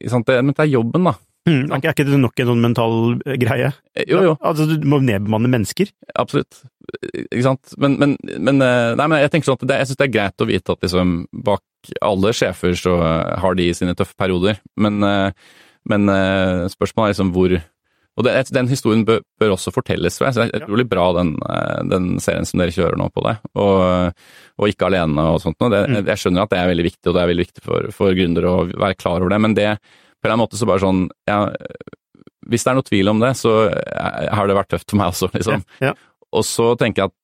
ikke 0.00 0.14
sant, 0.16 0.26
det, 0.26 0.42
Men 0.42 0.56
det 0.56 0.64
er 0.66 0.74
jobben, 0.74 1.10
da. 1.12 1.14
Hmm, 1.46 1.68
er, 1.68 1.78
ikke, 1.78 1.92
er 1.92 1.94
ikke 1.94 2.06
det 2.08 2.18
nok 2.18 2.40
en 2.42 2.48
sånn 2.50 2.64
mental 2.64 2.96
eh, 3.22 3.36
greie? 3.38 3.68
Jo, 4.02 4.22
jo. 4.24 4.32
Altså, 4.42 4.66
du 4.66 4.82
må 4.90 4.98
nedbemanne 5.04 5.50
mennesker. 5.52 5.92
Absolutt. 6.18 6.58
Ikke 7.14 7.44
sant. 7.46 7.76
Men, 7.82 7.94
men, 8.00 8.16
men, 8.34 8.58
eh, 8.66 8.94
nei, 8.98 9.06
men 9.06 9.22
jeg 9.22 9.30
tenker 9.30 9.52
sånn 9.52 9.60
at 9.60 9.68
det, 9.70 9.76
jeg 9.78 9.90
syns 9.90 10.00
det 10.00 10.08
er 10.08 10.16
greit 10.16 10.42
å 10.42 10.48
vite 10.50 10.74
at 10.74 10.82
liksom 10.82 11.14
bak 11.46 11.62
alle 12.02 12.32
sjefer 12.34 12.74
så 12.78 12.96
har 13.38 13.54
de 13.58 13.68
sine 13.78 13.94
tøffe 13.94 14.18
perioder. 14.18 14.58
Men, 14.74 14.98
eh, 15.06 15.30
men 15.86 16.10
eh, 16.10 16.66
spørsmålet 16.72 17.12
er 17.12 17.14
liksom 17.14 17.32
hvor 17.36 17.56
Og 18.16 18.24
det, 18.24 18.32
den 18.48 18.68
historien 18.70 19.02
bør, 19.04 19.18
bør 19.36 19.50
også 19.52 19.70
fortelles, 19.74 20.14
tror 20.16 20.26
jeg. 20.26 20.34
Så 20.34 20.40
det 20.40 20.56
er 20.56 20.62
utrolig 20.64 20.86
bra 20.88 21.10
den, 21.18 21.34
eh, 21.52 21.82
den 21.92 22.14
serien 22.24 22.48
som 22.48 22.62
dere 22.62 22.72
kjører 22.72 22.96
nå 22.96 23.10
på 23.12 23.20
det. 23.26 23.34
Og, 23.60 24.24
og 24.56 24.72
ikke 24.72 24.88
alene 24.88 25.26
og 25.34 25.42
sånt 25.42 25.60
noe. 25.60 25.82
Mm. 25.84 25.98
Jeg 26.00 26.22
skjønner 26.22 26.46
at 26.46 26.54
det 26.54 26.62
er 26.62 26.70
veldig 26.72 26.86
viktig, 26.86 27.04
og 27.10 27.12
det 27.12 27.22
er 27.22 27.30
veldig 27.30 27.44
viktig 27.44 27.64
for, 27.66 27.90
for 27.92 28.16
gründere 28.16 28.54
å 28.54 28.64
være 28.72 28.96
klar 28.96 29.20
over 29.20 29.34
det. 29.34 29.40
Men 29.44 29.56
det 29.58 29.68
på 30.26 30.28
en 30.28 30.32
eller 30.32 30.36
annen 30.36 30.44
måte 30.44 30.58
så 30.60 30.68
bare 30.68 30.82
sånn 30.82 31.06
ja, 31.28 31.38
Hvis 32.50 32.66
det 32.66 32.72
er 32.72 32.78
noe 32.78 32.86
tvil 32.86 33.12
om 33.12 33.22
det, 33.22 33.32
så 33.38 33.54
eh, 33.70 34.26
har 34.34 34.50
det 34.50 34.58
vært 34.58 34.74
tøft 34.74 34.90
for 34.90 35.00
meg 35.00 35.14
også, 35.14 35.30
liksom. 35.34 35.64
Ja. 35.84 35.94
Og 36.36 36.44
så 36.46 36.72
tenker 36.80 37.06
jeg 37.06 37.12
at 37.12 37.16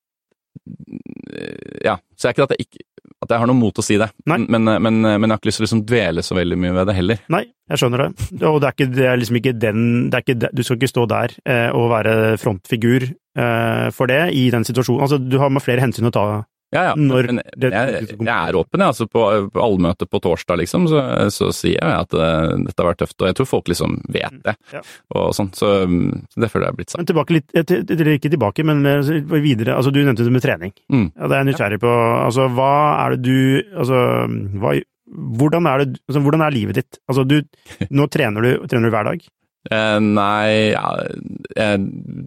Ja, 1.82 1.98
så 2.16 2.28
er 2.28 2.36
ikke 2.36 2.46
at 2.46 2.56
jeg 2.56 2.68
ikke 2.68 2.88
at 3.22 3.30
jeg 3.30 3.38
har 3.38 3.46
noe 3.46 3.58
mot 3.58 3.76
å 3.78 3.84
si 3.84 3.94
det, 4.00 4.08
men, 4.26 4.48
men, 4.50 4.66
men 4.82 5.04
jeg 5.06 5.30
har 5.30 5.38
ikke 5.38 5.48
lyst 5.48 5.60
til 5.60 5.62
å 5.62 5.66
liksom 5.68 5.82
dvele 5.86 6.24
så 6.26 6.34
veldig 6.34 6.56
mye 6.58 6.72
ved 6.74 6.88
det 6.90 6.94
heller. 6.96 7.20
Nei, 7.30 7.42
jeg 7.70 7.78
skjønner 7.78 8.02
det. 8.02 8.08
Og 8.48 8.56
det 8.58 8.66
er, 8.68 8.74
ikke, 8.74 8.88
det 8.96 9.04
er 9.06 9.20
liksom 9.20 9.38
ikke 9.38 9.52
den 9.62 9.84
det 10.10 10.18
er 10.18 10.24
ikke, 10.24 10.50
Du 10.50 10.62
skal 10.66 10.78
ikke 10.80 10.90
stå 10.90 11.04
der 11.12 11.34
eh, 11.46 11.68
og 11.70 11.86
være 11.92 12.14
frontfigur 12.42 13.06
eh, 13.06 13.86
for 13.94 14.10
det 14.10 14.20
i 14.38 14.48
den 14.54 14.66
situasjonen. 14.66 15.04
Altså, 15.06 15.20
du 15.22 15.38
har 15.38 15.54
med 15.54 15.62
flere 15.62 15.84
hensyn 15.84 16.10
å 16.10 16.14
ta. 16.14 16.26
Ja, 16.72 16.82
ja. 16.88 16.92
Når 16.96 17.26
men 17.28 17.40
det- 17.60 17.70
jeg, 17.72 18.06
jeg 18.16 18.28
er 18.32 18.56
åpen, 18.56 18.80
jeg. 18.80 18.88
Altså 18.88 19.06
på, 19.12 19.22
på 19.52 19.60
allmøtet 19.60 20.08
på 20.08 20.20
torsdag, 20.24 20.56
liksom, 20.62 20.86
så, 20.88 21.02
så 21.34 21.50
sier 21.52 21.76
jeg 21.82 21.98
at 22.06 22.14
uh, 22.16 22.54
dette 22.64 22.80
har 22.80 22.88
vært 22.94 23.02
tøft. 23.04 23.18
Og 23.20 23.28
jeg 23.28 23.36
tror 23.36 23.48
folk 23.50 23.68
liksom 23.68 23.98
vet 24.08 24.38
det, 24.46 24.54
Ja. 24.72 24.80
og 25.14 25.34
sånn. 25.36 25.50
Så, 25.52 25.72
så 26.32 26.40
det 26.40 26.48
føler 26.52 26.66
jeg 26.70 26.72
er 26.72 26.78
blitt 26.80 26.94
sagt. 26.94 27.02
Men 27.02 27.10
tilbake 27.12 27.36
litt, 27.36 27.52
til- 27.68 28.12
ikke 28.16 28.32
tilbake, 28.32 28.64
men 28.64 28.80
eh, 28.88 29.12
videre. 29.44 29.76
Altså, 29.76 29.92
du 29.92 30.00
nevnte 30.02 30.24
det 30.24 30.32
med 30.32 30.42
trening. 30.44 30.72
Mm. 30.92 31.06
Ja, 31.16 31.28
det 31.28 31.36
er 31.36 31.44
jeg 31.44 31.50
nysgjerrig 31.52 31.80
på. 31.84 31.92
Altså, 32.24 32.48
hva 32.56 32.72
er 33.04 33.16
det 33.16 33.22
du 33.28 33.78
Altså, 33.82 34.00
hva, 34.62 34.72
hvordan, 35.12 35.66
er 35.68 35.84
det, 35.84 36.00
altså, 36.08 36.20
hvordan 36.24 36.42
er 36.46 36.54
livet 36.56 36.78
ditt? 36.80 36.98
Altså, 37.10 37.24
du, 37.28 37.38
nå 37.92 38.06
trener 38.12 38.40
du, 38.44 38.50
trener 38.70 38.88
du 38.88 38.94
hver 38.96 39.08
dag? 39.12 39.24
Eh, 39.70 39.98
nei, 40.02 40.72
ja, 40.74 40.88
jeg 41.54 41.82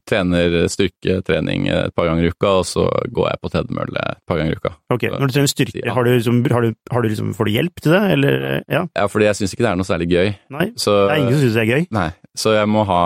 trener 0.08 0.54
styrketrening 0.72 1.66
et 1.68 1.92
par 1.98 2.08
ganger 2.08 2.28
i 2.28 2.32
uka, 2.32 2.52
og 2.62 2.68
så 2.70 2.86
går 3.12 3.28
jeg 3.34 3.42
på 3.44 3.52
tredemølle 3.52 4.04
et 4.14 4.22
par 4.30 4.40
ganger 4.40 4.56
i 4.56 4.60
uka. 4.62 4.72
Ok, 4.96 5.04
Når 5.12 5.28
du 5.28 5.34
trener 5.36 5.52
styrke, 5.52 5.82
Ja. 5.84 5.94
har 5.98 6.04
du, 6.08 6.12
liksom, 6.16 6.40
har 6.52 6.62
du, 6.64 6.74
har 6.92 7.02
du 7.04 7.10
liksom, 7.10 7.34
får 7.36 7.46
du 7.50 7.52
hjelp 7.52 7.82
til 7.84 7.92
det, 7.92 8.02
eller? 8.16 8.46
Ja? 8.72 8.86
Ja, 8.96 9.08
fordi 9.12 9.26
jeg 9.28 9.36
syns 9.42 9.54
ikke 9.56 9.66
det 9.66 9.72
er 9.74 9.76
noe 9.82 9.90
særlig 9.90 10.08
gøy. 10.14 10.30
Nei? 10.56 10.68
Så, 10.80 10.96
Det 11.10 11.12
er 11.18 11.24
ingen 11.26 11.34
som 11.36 11.44
syns 11.44 11.58
det 11.60 11.64
er 11.66 11.72
gøy? 11.74 11.88
Nei, 11.92 12.08
så 12.40 12.56
jeg 12.56 12.68
må 12.72 12.86
ha, 12.88 13.02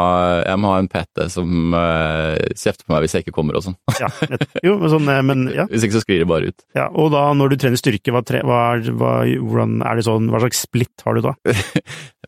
jeg 0.45 0.61
må 0.61 0.73
ha 0.75 0.77
en 0.83 0.91
PT 0.93 1.25
som 1.33 1.73
uh, 1.73 2.37
kjefter 2.53 2.85
på 2.85 2.93
meg 2.93 3.01
hvis 3.05 3.17
jeg 3.17 3.25
ikke 3.25 3.35
kommer 3.39 3.57
og 3.57 3.65
sånn. 3.65 3.77
Ja, 3.99 4.09
jo, 4.63 4.77
men 4.77 4.93
sånn, 4.93 5.09
eh, 5.09 5.21
men 5.25 5.47
ja. 5.55 5.65
Hvis 5.71 5.83
ikke 5.87 5.97
så 5.99 6.05
sklir 6.05 6.21
det 6.23 6.29
bare 6.29 6.53
ut. 6.53 6.63
ja. 6.77 6.87
Og 6.93 7.09
da, 7.13 7.25
når 7.33 7.53
du 7.53 7.59
trener 7.61 7.77
styrke, 7.81 8.13
hva, 8.13 8.21
tre, 8.25 8.41
hva, 8.45 8.77
hva, 8.93 9.11
hvordan 9.41 9.81
er 9.85 9.99
det 9.99 10.05
sånn, 10.05 10.29
hva 10.29 10.41
slags 10.45 10.63
splitt 10.67 11.05
har 11.05 11.17
du 11.17 11.25
da? 11.31 11.35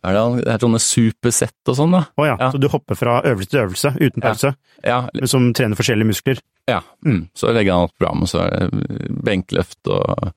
Er 0.01 0.15
det, 0.15 0.21
det 0.47 0.49
er 0.49 0.61
sånne 0.63 0.79
supersett 0.81 1.69
og 1.69 1.75
sånn, 1.77 1.90
sånn, 1.91 1.99
da. 1.99 2.03
Å 2.17 2.27
ja. 2.31 2.37
Ja. 2.39 2.51
Så 2.55 2.61
du 2.63 2.69
hopper 2.71 2.95
fra 2.99 3.19
øvelse 3.27 3.51
til 3.51 3.65
øvelse 3.67 3.93
uten 3.99 4.23
Ja. 4.23 4.29
pause, 4.31 4.55
Ja, 4.83 4.99
ja. 5.13 5.27
som 5.27 5.51
trener 5.53 5.75
forskjellige 5.77 6.07
muskler? 6.15 6.39
ja. 6.71 6.79
Mm. 7.05 7.25
Så 7.35 7.51
legger 7.53 7.73
han 7.75 7.87
opp 7.89 7.97
program, 7.99 8.21
og 8.23 8.29
så 8.31 8.45
er 8.45 8.69
det 8.69 9.15
benkløft 9.25 9.89
og, 9.91 10.31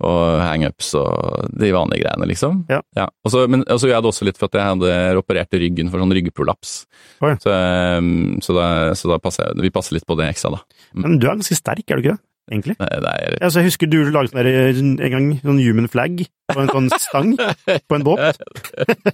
og 0.00 0.40
hangups 0.40 0.94
og 0.96 1.50
de 1.60 1.68
vanlige 1.76 2.02
greiene, 2.06 2.26
liksom. 2.30 2.64
Ja. 2.72 2.80
Og 3.24 3.30
så, 3.34 3.44
men 3.52 3.62
og 3.68 3.78
så 3.78 3.86
gjør 3.90 3.98
jeg 3.98 4.02
det 4.06 4.10
også 4.12 4.26
litt 4.28 4.40
for 4.40 4.48
at 4.48 4.56
jeg 4.58 4.70
hadde 4.70 5.18
operert 5.20 5.52
ryggen 5.60 5.90
for 5.92 6.00
sånn 6.02 6.14
ryggprolaps. 6.16 6.72
Oi. 7.22 7.34
Så, 7.44 7.52
um, 8.00 8.38
så, 8.42 8.56
da, 8.56 8.66
så 8.98 9.12
da 9.12 9.18
passer 9.22 9.52
vi 9.60 9.70
passer 9.74 9.94
litt 9.98 10.06
på 10.08 10.16
det 10.18 10.30
ekstra, 10.32 10.54
da. 10.56 10.62
Men 10.96 11.18
du 11.20 11.28
er 11.28 11.36
ganske 11.36 11.54
sterk, 11.60 11.84
er 11.90 12.00
du 12.00 12.02
ikke 12.08 12.16
det? 12.16 12.24
Egentlig? 12.50 12.74
Nei, 12.80 12.88
er 12.90 13.36
Altså, 13.40 13.60
jeg 13.60 13.70
husker 13.70 13.90
du 13.90 13.98
laget 14.10 14.32
sånn 14.32 14.42
der, 14.42 15.06
en 15.06 15.14
gang 15.14 15.26
sånn 15.40 15.62
human 15.62 15.88
flag 15.90 16.22
på 16.50 16.58
en 16.58 16.70
sånn 16.72 16.88
stang 16.98 17.32
på 17.38 17.98
en 17.98 18.06
båt. 18.06 18.40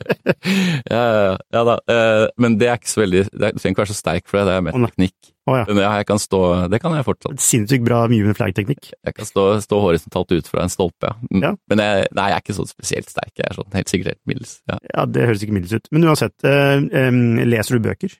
ja, 0.95 1.03
ja, 1.05 1.37
ja 1.53 1.65
da. 1.69 1.79
Eh, 1.93 2.27
Men 2.41 2.57
det 2.61 2.71
er 2.71 2.81
ikke 2.81 2.93
så 2.93 3.03
veldig 3.03 3.25
Du 3.29 3.39
trenger 3.39 3.75
ikke 3.75 3.85
være 3.85 3.93
så 3.93 3.99
sterk 3.99 4.31
for 4.31 4.41
det, 4.41 4.47
det 4.49 4.57
er 4.57 4.65
mer 4.69 4.79
teknikk. 4.87 5.33
Å 5.47 5.59
ja. 5.61 5.67
Men 5.69 5.83
ja, 5.85 5.93
jeg 6.01 6.09
kan 6.09 6.19
stå 6.19 6.41
Det 6.73 6.81
kan 6.83 6.97
jeg 6.97 7.07
fortsatt. 7.07 7.43
Sinnssykt 7.43 7.87
bra 7.87 8.03
human 8.11 8.35
flag-teknikk. 8.39 8.91
Jeg 8.97 9.17
kan 9.19 9.29
stå, 9.29 9.47
stå 9.63 9.81
horisontalt 9.85 10.33
ut 10.35 10.51
fra 10.51 10.65
en 10.65 10.73
stolpe, 10.73 11.13
ja. 11.13 11.43
Ja. 11.47 11.53
Men 11.71 11.83
jeg, 11.85 12.09
nei, 12.17 12.29
jeg 12.33 12.41
er 12.41 12.45
ikke 12.47 12.57
så 12.57 12.67
spesielt 12.71 13.13
sterk. 13.13 13.35
Jeg 13.39 13.51
er 13.51 13.59
sånn 13.59 13.77
helt 13.77 13.93
sikkert 13.93 14.15
helt 14.15 14.23
middels. 14.33 14.57
Ja. 14.71 14.81
Ja, 14.91 15.05
det 15.07 15.29
høres 15.29 15.45
ikke 15.45 15.55
middels 15.55 15.77
ut. 15.77 15.91
Men 15.95 16.09
uansett, 16.09 16.35
eh, 16.49 16.81
eh, 17.05 17.21
leser 17.47 17.77
du 17.77 17.85
bøker? 17.87 18.17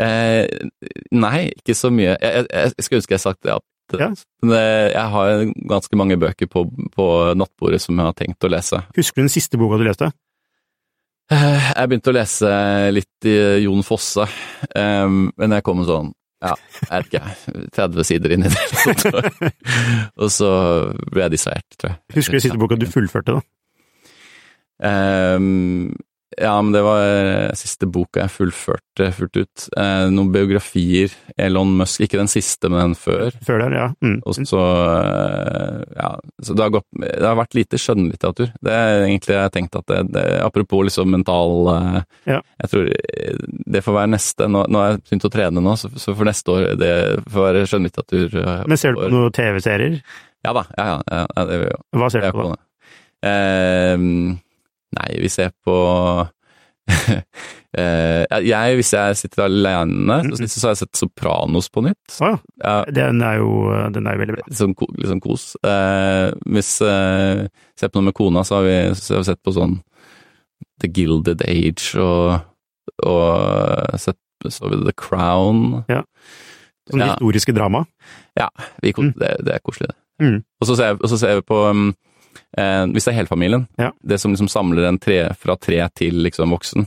Eh, 0.00 0.46
nei, 1.12 1.40
ikke 1.56 1.76
så 1.76 1.90
mye. 1.92 2.14
Jeg, 2.16 2.46
jeg, 2.48 2.72
jeg 2.76 2.86
skulle 2.86 3.02
ønske 3.02 3.16
jeg 3.16 3.24
sagt 3.24 3.42
det. 3.46 3.56
At, 3.56 3.66
Ja. 4.00 4.08
Men 4.42 4.54
eh, 4.56 4.88
jeg 4.92 5.06
har 5.14 5.44
ganske 5.74 5.98
mange 6.00 6.16
bøker 6.20 6.48
på, 6.50 6.64
på 6.96 7.06
nattbordet 7.38 7.80
som 7.84 7.98
jeg 7.98 8.08
har 8.08 8.16
tenkt 8.18 8.46
å 8.46 8.50
lese. 8.52 8.82
Husker 8.96 9.20
du 9.20 9.26
den 9.26 9.32
siste 9.34 9.60
boka 9.60 9.78
du 9.80 9.84
leste? 9.88 10.10
Eh, 11.32 11.68
Jeg 11.76 11.88
begynte 11.90 12.12
å 12.12 12.16
lese 12.16 12.50
litt 12.92 13.28
i 13.30 13.36
Jon 13.64 13.84
Fosse, 13.86 14.26
eh, 14.74 15.06
men 15.08 15.56
jeg 15.58 15.64
kom 15.66 15.84
sånn 15.88 16.12
ja, 16.42 16.56
jeg 16.88 17.04
vet 17.04 17.06
ikke, 17.06 17.68
30 17.76 18.06
sider 18.08 18.32
inn 18.34 18.42
i 18.48 18.50
det. 18.50 18.62
Så. 18.98 19.12
Og 20.24 20.30
så 20.34 20.48
ble 21.14 21.22
jeg 21.22 21.34
distrahert, 21.36 21.76
tror 21.78 21.92
jeg. 21.92 22.00
Husker 22.16 22.34
du 22.34 22.42
siste 22.42 22.58
boka 22.58 22.74
du 22.80 22.88
fullførte, 22.90 23.36
da? 23.36 23.44
Ehm, 24.82 25.92
ja, 26.40 26.54
men 26.62 26.72
det 26.74 26.80
var 26.84 27.00
eh, 27.02 27.52
siste 27.58 27.86
boka 27.90 28.22
jeg 28.24 28.32
fullførte 28.32 29.08
fullt 29.16 29.36
ut. 29.40 29.64
Eh, 29.76 30.06
noen 30.12 30.30
biografier. 30.34 31.12
Elon 31.40 31.74
Musk, 31.78 32.00
ikke 32.04 32.18
den 32.20 32.30
siste, 32.30 32.70
men 32.72 32.92
den 32.92 32.94
før. 32.98 33.34
Før 33.46 33.62
der, 33.64 33.76
ja. 33.76 33.86
Mm. 34.04 34.18
Og 34.28 34.36
så 34.48 34.62
eh, 34.62 35.82
Ja, 35.98 36.10
så 36.42 36.56
det 36.56 36.64
har, 36.66 36.72
gått, 36.78 36.86
det 37.02 37.22
har 37.26 37.38
vært 37.38 37.56
lite 37.58 37.80
skjønnlitteratur. 37.80 38.52
Det 38.62 38.72
er 38.76 39.04
egentlig 39.06 39.34
jeg 39.36 39.42
har 39.46 39.52
tenkt 39.54 39.76
at 39.80 39.86
det, 39.90 40.00
det 40.14 40.24
Apropos 40.44 40.84
liksom 40.88 41.10
mental 41.12 41.54
eh, 41.76 42.00
Ja. 42.34 42.40
Jeg 42.64 42.72
tror 42.74 42.90
eh, 42.92 43.38
det 43.76 43.84
får 43.86 43.98
være 44.00 44.12
neste. 44.14 44.48
Nå, 44.52 44.64
nå 44.72 44.82
har 44.82 44.92
jeg 44.94 45.02
begynt 45.06 45.28
å 45.28 45.32
trene 45.36 45.64
nå, 45.64 45.76
så, 45.80 45.92
så 46.00 46.14
for 46.16 46.28
neste 46.28 46.54
år 46.56 46.68
det 46.80 46.92
får 47.32 47.48
være 47.48 47.66
skjønnlitteratur. 47.70 48.28
eh, 48.42 48.62
Men 48.68 48.80
ser 48.80 48.96
du 48.96 49.02
på 49.04 49.12
noen 49.14 49.34
TV-serier? 49.36 50.00
Ja 50.42 50.52
da. 50.56 50.64
Ja, 50.76 50.86
ja, 51.06 51.24
ja, 51.36 51.44
det 51.46 51.58
gjør 51.60 51.68
jeg. 51.70 51.82
Hva 52.00 52.08
ser 52.10 52.24
Jeg 52.26 52.32
du 52.32 52.38
er 52.38 52.40
på 52.40 52.48
da? 52.50 52.56
det. 52.56 52.62
Nei, 54.98 55.10
vi 55.22 55.28
ser 55.32 55.50
på 55.64 55.76
Eh, 57.72 58.26
jeg, 58.44 58.74
Hvis 58.76 58.90
jeg 58.92 59.16
sitter 59.16 59.46
alene, 59.46 60.18
så, 60.36 60.44
så 60.44 60.66
har 60.66 60.72
jeg 60.74 60.80
sett 60.82 60.98
Sopranos 61.00 61.70
på 61.72 61.80
nytt. 61.86 62.16
Å 62.20 62.26
ja. 62.28 62.40
Ja, 62.60 62.74
Den 62.92 63.22
er 63.24 63.38
jo 63.40 63.48
den 63.94 64.04
er 64.10 64.18
jo 64.18 64.20
veldig 64.20 64.34
bra. 64.36 64.44
litt 64.44 64.58
sånn, 64.58 64.74
sånn 65.08 65.22
kos. 65.24 65.46
Eh, 65.64 66.34
hvis 66.52 66.72
eh, 66.84 67.46
ser 67.80 67.88
på 67.88 67.96
noe 67.96 68.10
med 68.10 68.16
kona, 68.18 68.42
så 68.44 68.58
har 68.58 68.66
vi, 68.68 68.74
så 69.00 69.14
har 69.16 69.22
vi 69.22 69.30
sett 69.30 69.40
på 69.40 69.54
sånn 69.56 69.78
The 70.84 70.90
Gilded 70.92 71.46
Age 71.48 71.96
og, 72.02 72.44
og 73.08 73.96
sett 74.04 74.20
så 74.52 74.68
vi 74.74 74.82
The 74.84 74.92
Crown. 75.00 75.84
Ja. 75.88 76.02
Sånn 76.90 77.06
Ja. 77.06 77.12
historiske 77.14 77.56
drama. 77.56 77.86
Vi, 78.82 78.92
Mm. 78.98 79.14
det, 79.16 79.32
det 79.48 79.54
er 79.56 79.64
koselig, 79.64 79.88
det. 79.94 80.26
Mm. 80.28 80.38
Og 80.60 80.68
så 80.68 80.76
ser 80.76 81.00
vi 81.00 81.08
ser 81.16 81.38
jeg 81.38 81.46
på 81.48 81.64
um, 81.70 81.94
eh, 82.56 82.84
Hvis 82.92 83.04
det 83.04 83.12
er 83.14 83.18
helfamilien, 83.22 83.66
Ja. 83.78 83.90
det 84.02 84.20
som 84.20 84.32
liksom 84.32 84.48
samler 84.48 84.88
en 84.88 84.98
tre, 84.98 85.34
fra 85.34 85.56
tre 85.56 85.88
til 85.94 86.14
liksom 86.24 86.50
voksen, 86.50 86.86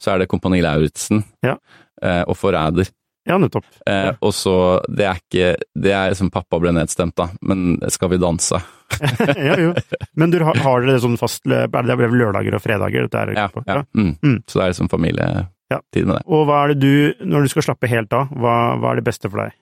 så 0.00 0.12
er 0.14 0.18
det 0.18 0.28
Kompani 0.28 0.60
Lauritzen 0.62 1.24
Ja. 1.42 1.56
eh, 2.02 2.22
og 2.26 2.36
Forræder. 2.36 2.88
Ja, 3.24 3.36
nettopp. 3.38 3.62
Eh, 3.86 4.12
Og 4.20 4.32
så 4.34 4.82
Det 4.90 5.04
er 5.06 5.14
ikke 5.14 5.56
Det 5.78 5.92
er 5.92 6.08
liksom 6.10 6.28
pappa 6.32 6.58
ble 6.58 6.72
nedstemt, 6.72 7.14
da, 7.14 7.28
men 7.40 7.78
Skal 7.88 8.08
vi 8.10 8.18
danse? 8.18 8.58
ja, 9.38 9.54
jo. 9.60 9.74
Men 10.16 10.30
du 10.32 10.40
har, 10.42 10.54
har 10.58 10.80
dere 10.82 10.98
sånn 11.00 11.16
fast 11.16 11.46
løp? 11.46 11.72
Er 11.78 11.82
det 11.86 11.96
vel 11.98 12.10
lørdager 12.18 12.54
og 12.58 12.60
fredager? 12.60 13.06
Dette 13.06 13.22
er 13.22 13.32
Ja. 13.38 13.46
på? 13.48 13.62
ja. 13.66 13.84
Mm. 13.94 14.16
Mm. 14.22 14.42
Så 14.46 14.58
det 14.58 14.64
er 14.64 14.72
liksom 14.74 14.90
familietid 14.90 16.06
med 16.06 16.16
det. 16.18 16.24
Og 16.26 16.46
hva 16.48 16.64
er 16.64 16.74
det 16.74 16.80
du, 16.82 17.24
når 17.24 17.42
du 17.42 17.48
skal 17.48 17.62
slappe 17.62 17.88
helt 17.88 18.12
av, 18.12 18.28
hva, 18.34 18.76
hva 18.78 18.90
er 18.92 18.96
det 19.00 19.04
beste 19.06 19.30
for 19.30 19.38
deg? 19.46 19.52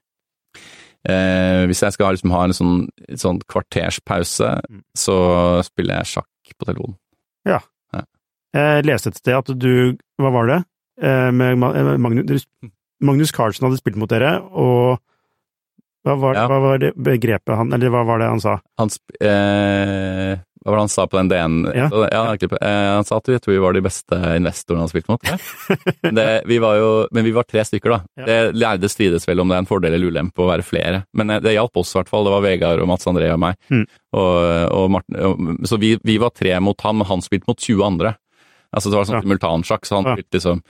Eh, 1.08 1.64
hvis 1.66 1.80
jeg 1.80 1.92
skal 1.94 2.12
liksom, 2.12 2.30
ha 2.34 2.42
en 2.44 2.52
sånn, 2.52 2.88
sånn 3.16 3.38
kvarterspause, 3.48 4.60
Mm. 4.68 4.82
så 4.96 5.62
spiller 5.64 5.96
jeg 6.02 6.06
sjakk 6.16 6.56
på 6.58 6.66
telefonen. 6.66 6.96
Jeg 8.52 8.82
leste 8.84 9.12
et 9.12 9.16
sted 9.20 9.36
at 9.38 9.46
du, 9.62 9.96
hva 10.18 10.32
var 10.34 10.46
det, 10.50 10.64
Eh, 11.00 11.30
med 11.32 11.54
eh, 11.64 11.96
Magnus, 11.96 12.44
Magnus 13.00 13.30
Carlsen 13.32 13.64
hadde 13.64 13.78
spilt 13.78 13.96
mot 13.96 14.10
dere, 14.10 14.34
og 14.52 14.98
hva 16.04 16.16
var, 16.20 16.34
Ja. 16.34 16.42
hva 16.46 16.58
var 16.60 16.78
det 16.82 16.90
begrepet 16.94 17.56
han, 17.56 17.72
eller 17.72 17.88
hva 17.88 18.04
var 18.04 18.18
det 18.18 18.28
han 18.28 18.40
sa? 18.40 18.58
Han, 18.76 18.90
eh, 19.22 20.36
hva 20.60 20.74
var 20.74 20.76
det 20.76 20.82
han 20.82 20.92
sa 20.92 21.06
på 21.08 21.16
den 21.16 21.28
DN? 21.30 21.54
Ja. 21.72 21.86
ja 22.12 22.22
eh, 22.36 22.88
han 22.92 23.06
sa 23.08 23.16
at 23.16 23.28
vi 23.30 23.38
tror 23.40 23.54
vi 23.54 23.62
var 23.62 23.72
de 23.72 23.80
beste 23.84 24.16
investorene 24.36 24.84
han 24.84 24.90
spilte 24.90 25.14
mot. 25.14 25.30
Det, 26.20 26.26
vi 26.50 26.58
var 26.60 26.76
jo, 26.76 26.90
men 27.16 27.24
vi 27.24 27.32
var 27.32 27.46
tre 27.48 27.62
stykker, 27.64 27.94
da. 27.94 28.26
Det 28.26 28.36
lærde 28.58 28.90
strides 28.92 29.24
vel 29.28 29.40
om 29.40 29.48
det 29.48 29.56
er 29.56 29.64
en 29.64 29.68
fordel 29.70 29.94
eller 29.96 30.12
ulempe 30.12 30.42
å 30.44 30.50
være 30.50 30.66
flere. 30.66 31.02
Men 31.16 31.32
eh, 31.32 31.40
det 31.40 31.54
hjalp 31.56 31.80
oss 31.80 31.94
i 31.94 32.00
hvert 32.00 32.12
fall. 32.12 32.28
Det 32.28 32.34
var 32.34 32.44
Vegard 32.44 32.82
og 32.84 32.90
Mats 32.90 33.08
André 33.08 33.30
og 33.32 33.40
meg. 33.40 33.56
Mm. 33.72 33.86
Og, 34.20 34.34
og 34.76 34.90
Martin, 34.92 35.60
så 35.70 35.78
vi, 35.80 35.94
vi 36.04 36.18
var 36.20 36.34
tre 36.36 36.52
mot 36.60 36.84
han, 36.84 36.98
men 37.00 37.08
han 37.08 37.24
spilte 37.24 37.48
mot 37.48 37.56
20 37.60 37.86
andre. 37.86 38.12
Altså 38.76 38.92
det 38.92 38.98
var 39.00 39.08
sånn 39.08 39.16
Ja. 39.16 39.22
simultansjakk, 39.24 39.88
så 39.88 39.98
han 39.98 40.10
spilte 40.12 40.36
liksom 40.36 40.60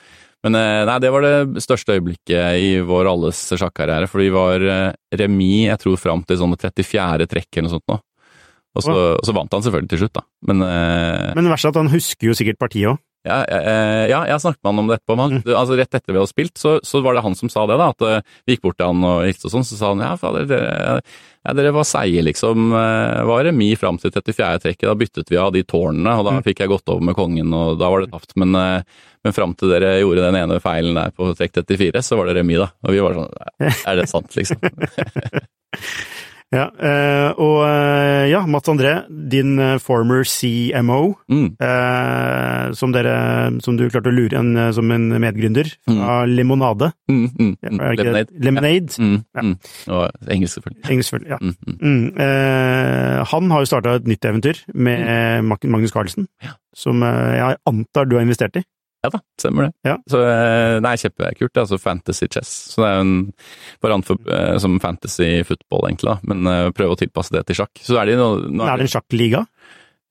Men 0.46 0.56
eh, 0.56 0.84
nei, 0.88 0.98
det 1.02 1.10
var 1.12 1.26
det 1.26 1.64
største 1.66 1.98
øyeblikket 1.98 2.62
i 2.62 2.70
vår 2.86 3.10
alles 3.10 3.42
sjakkarriere, 3.50 4.06
for 4.08 4.22
vi 4.22 4.30
var 4.32 4.62
remis, 5.18 5.66
jeg 5.66 5.82
tror, 5.82 5.98
fram 6.00 6.22
til 6.24 6.38
sånn 6.40 6.54
34. 6.56 7.26
trekk 7.28 7.50
eller 7.58 7.66
noe 7.66 7.74
sånt 7.74 7.90
nå. 7.90 7.98
Og 8.76 8.82
så, 8.86 8.92
og 9.18 9.24
så 9.26 9.32
vant 9.34 9.50
han 9.52 9.62
selvfølgelig 9.66 9.88
til 9.90 9.98
slutt, 10.04 10.12
da. 10.14 10.22
Men, 10.46 10.62
eh, 10.62 11.32
Men 11.34 11.44
det 11.48 11.50
verste 11.56 11.66
er 11.68 11.74
at 11.74 11.80
han 11.82 11.88
husker 11.94 12.28
jo 12.30 12.34
sikkert 12.38 12.58
partiet 12.62 12.86
òg. 12.92 12.98
ja, 13.26 13.42
eh, 13.44 14.06
ja, 14.08 14.20
jeg 14.30 14.40
snakket 14.40 14.62
med 14.64 14.70
han 14.70 14.78
om 14.80 14.86
det 14.88 14.94
etterpå. 15.00 15.16
Han, 15.18 15.32
Mm. 15.42 15.54
altså 15.58 15.76
Rett 15.76 15.92
etter 15.98 16.12
vi 16.14 16.20
hadde 16.22 16.30
spilt, 16.30 16.54
så, 16.56 16.78
så 16.86 17.02
var 17.02 17.12
det 17.18 17.22
han 17.26 17.34
som 17.34 17.50
sa 17.52 17.66
det. 17.66 17.76
da, 17.76 17.88
At 17.90 18.00
eh, 18.06 18.22
vi 18.46 18.54
gikk 18.56 18.62
bort 18.62 18.78
til 18.78 18.86
han 18.86 19.02
og 19.04 19.26
hilste 19.26 19.50
og 19.50 19.52
sånn. 19.52 19.66
Så 19.68 19.76
sa 19.76 19.90
han 19.90 20.00
ja, 20.00 20.14
fader, 20.16 20.46
dere, 20.48 21.00
ja, 21.44 21.52
dere 21.52 21.72
var 21.74 21.84
seige, 21.84 22.22
liksom. 22.24 22.70
Eh, 22.72 23.20
Var 23.28 23.44
remis 23.50 23.76
fram 23.82 23.98
til 24.00 24.10
34. 24.14 24.62
trekket. 24.62 24.86
Da 24.88 24.94
byttet 24.94 25.28
vi 25.28 25.36
av 25.36 25.52
de 25.52 25.62
tårnene, 25.64 26.14
og 26.16 26.24
da 26.24 26.30
Mm. 26.38 26.42
fikk 26.46 26.62
jeg 26.64 26.68
gått 26.72 26.88
over 26.88 27.02
med 27.10 27.16
kongen, 27.18 27.52
og 27.52 27.76
da 27.78 27.90
var 27.90 28.00
det 28.06 28.12
tapt. 28.14 28.32
Men, 28.36 28.54
eh, 28.56 28.82
men 29.24 29.32
fram 29.36 29.52
til 29.58 29.68
dere 29.68 29.98
gjorde 30.00 30.24
den 30.30 30.36
ene 30.40 30.60
feilen 30.62 30.94
der 30.94 31.10
på 31.10 31.34
trekk 31.36 31.52
34, 31.66 32.00
så 32.06 32.16
var 32.16 32.24
det 32.30 32.36
remis, 32.40 32.56
da. 32.62 32.70
Og 32.86 32.90
vi 32.94 33.00
var 33.04 33.12
sånn 33.18 33.84
Er 33.86 33.96
det 34.00 34.08
sant, 34.08 34.30
liksom? 34.32 34.56
Ja, 36.50 36.64
eh, 36.82 37.28
og 37.38 37.60
eh, 37.62 38.24
ja, 38.32 38.40
Mats 38.50 38.66
André, 38.72 39.04
din 39.30 39.52
eh, 39.62 39.76
former 39.78 40.24
CMO, 40.26 41.14
Mm. 41.30 41.52
som, 42.74 42.90
dere, 42.92 43.12
som 43.62 43.76
du 43.78 43.84
klarte 43.90 44.10
å 44.10 44.14
lure 44.14 44.34
en, 44.40 44.50
som 44.74 44.90
en 44.90 45.04
medgründer, 45.22 45.70
av 45.86 46.26
Limonade. 46.26 46.90
Mm, 47.10 47.20
mm, 47.38 47.52
mm. 47.62 47.78
Lemonade. 48.00 48.26
Lemonade. 48.34 48.98
Mm, 48.98 49.16
Ja. 49.36 49.42
mm. 49.46 49.54
Og 49.94 50.26
engelsk, 50.34 50.54
selvfølgelig. 50.58 50.90
Engelsk, 50.90 51.10
selvfølgelig. 51.10 51.30
Ja. 51.30 51.38
Mm, 51.38 51.54
mm. 51.66 51.78
Mm. 51.86 53.24
Han 53.30 53.50
har 53.54 53.62
jo 53.62 53.70
starta 53.70 53.94
et 54.00 54.10
nytt 54.10 54.24
eventyr 54.26 54.58
med 54.74 55.44
Mag- 55.46 55.64
Magnus 55.70 55.92
Carlsen, 55.94 56.26
Ja. 56.42 56.56
som 56.74 57.00
jeg 57.02 57.56
antar 57.66 58.04
du 58.10 58.16
har 58.16 58.26
investert 58.26 58.56
i. 58.58 58.64
Ja 59.02 59.08
da, 59.14 59.20
stemmer 59.40 59.68
det. 59.68 59.72
Ja. 59.88 59.94
Så 60.12 60.18
det 60.20 60.90
er 60.90 60.98
kjempekult. 61.00 61.56
Altså 61.62 61.78
Fantasy 61.80 62.26
chess. 62.28 62.50
Så 62.74 62.82
det 62.82 62.88
er 62.90 62.96
jo 62.98 63.04
en 63.06 63.14
variant 63.80 64.04
for, 64.04 64.18
eh, 64.28 64.58
som 64.60 64.74
fantasy 64.82 65.28
football, 65.48 65.86
egentlig, 65.88 66.10
da. 66.12 66.18
Men 66.34 66.46
eh, 66.52 66.70
prøve 66.76 66.96
å 66.96 67.00
tilpasse 67.00 67.32
det 67.32 67.46
til 67.48 67.56
sjakk. 67.62 67.80
Så 67.80 67.96
er 67.96 68.10
det 68.10 68.18
nå, 68.20 68.26
nå 68.52 68.66
Er 68.68 68.76
det 68.82 68.88
en 68.90 68.92
sjakkliga? 68.98 69.46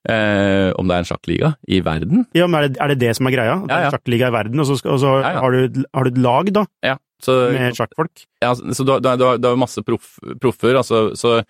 eh, 0.08 0.72
Om 0.80 0.88
det 0.90 0.96
er 0.96 1.04
en 1.04 1.08
sjakkliga 1.10 1.52
i 1.68 1.80
verden? 1.86 2.24
Ja, 2.34 2.46
men 2.50 2.64
er 2.64 2.68
det, 2.68 2.80
er 2.80 2.88
det 2.94 2.98
det 3.02 3.14
som 3.18 3.28
er 3.30 3.36
greia? 3.36 3.56
Det 3.66 3.76
er 3.76 3.86
en 3.86 3.94
sjakkliga 3.94 4.30
i 4.30 4.34
verden, 4.34 4.62
og 4.62 4.66
så, 4.70 4.78
og 4.90 4.98
så 5.02 5.14
Ja, 5.20 5.32
ja. 5.36 5.40
Har, 5.44 5.52
du, 5.54 5.82
har 5.94 6.04
du 6.04 6.10
et 6.10 6.18
lag, 6.24 6.52
da, 6.58 6.66
Ja. 6.86 6.96
Så, 7.20 7.34
med 7.52 7.74
sjakkfolk? 7.76 8.22
ja, 8.42 8.54
så 8.56 8.82
du, 8.88 8.94
du, 8.98 9.08
har- 9.10 9.18
du, 9.38 9.46
har- 9.50 9.56
masse 9.60 9.82
proff, 9.84 10.14
proffer, 10.40 10.74
altså. 10.80 11.10
Så 11.14 11.42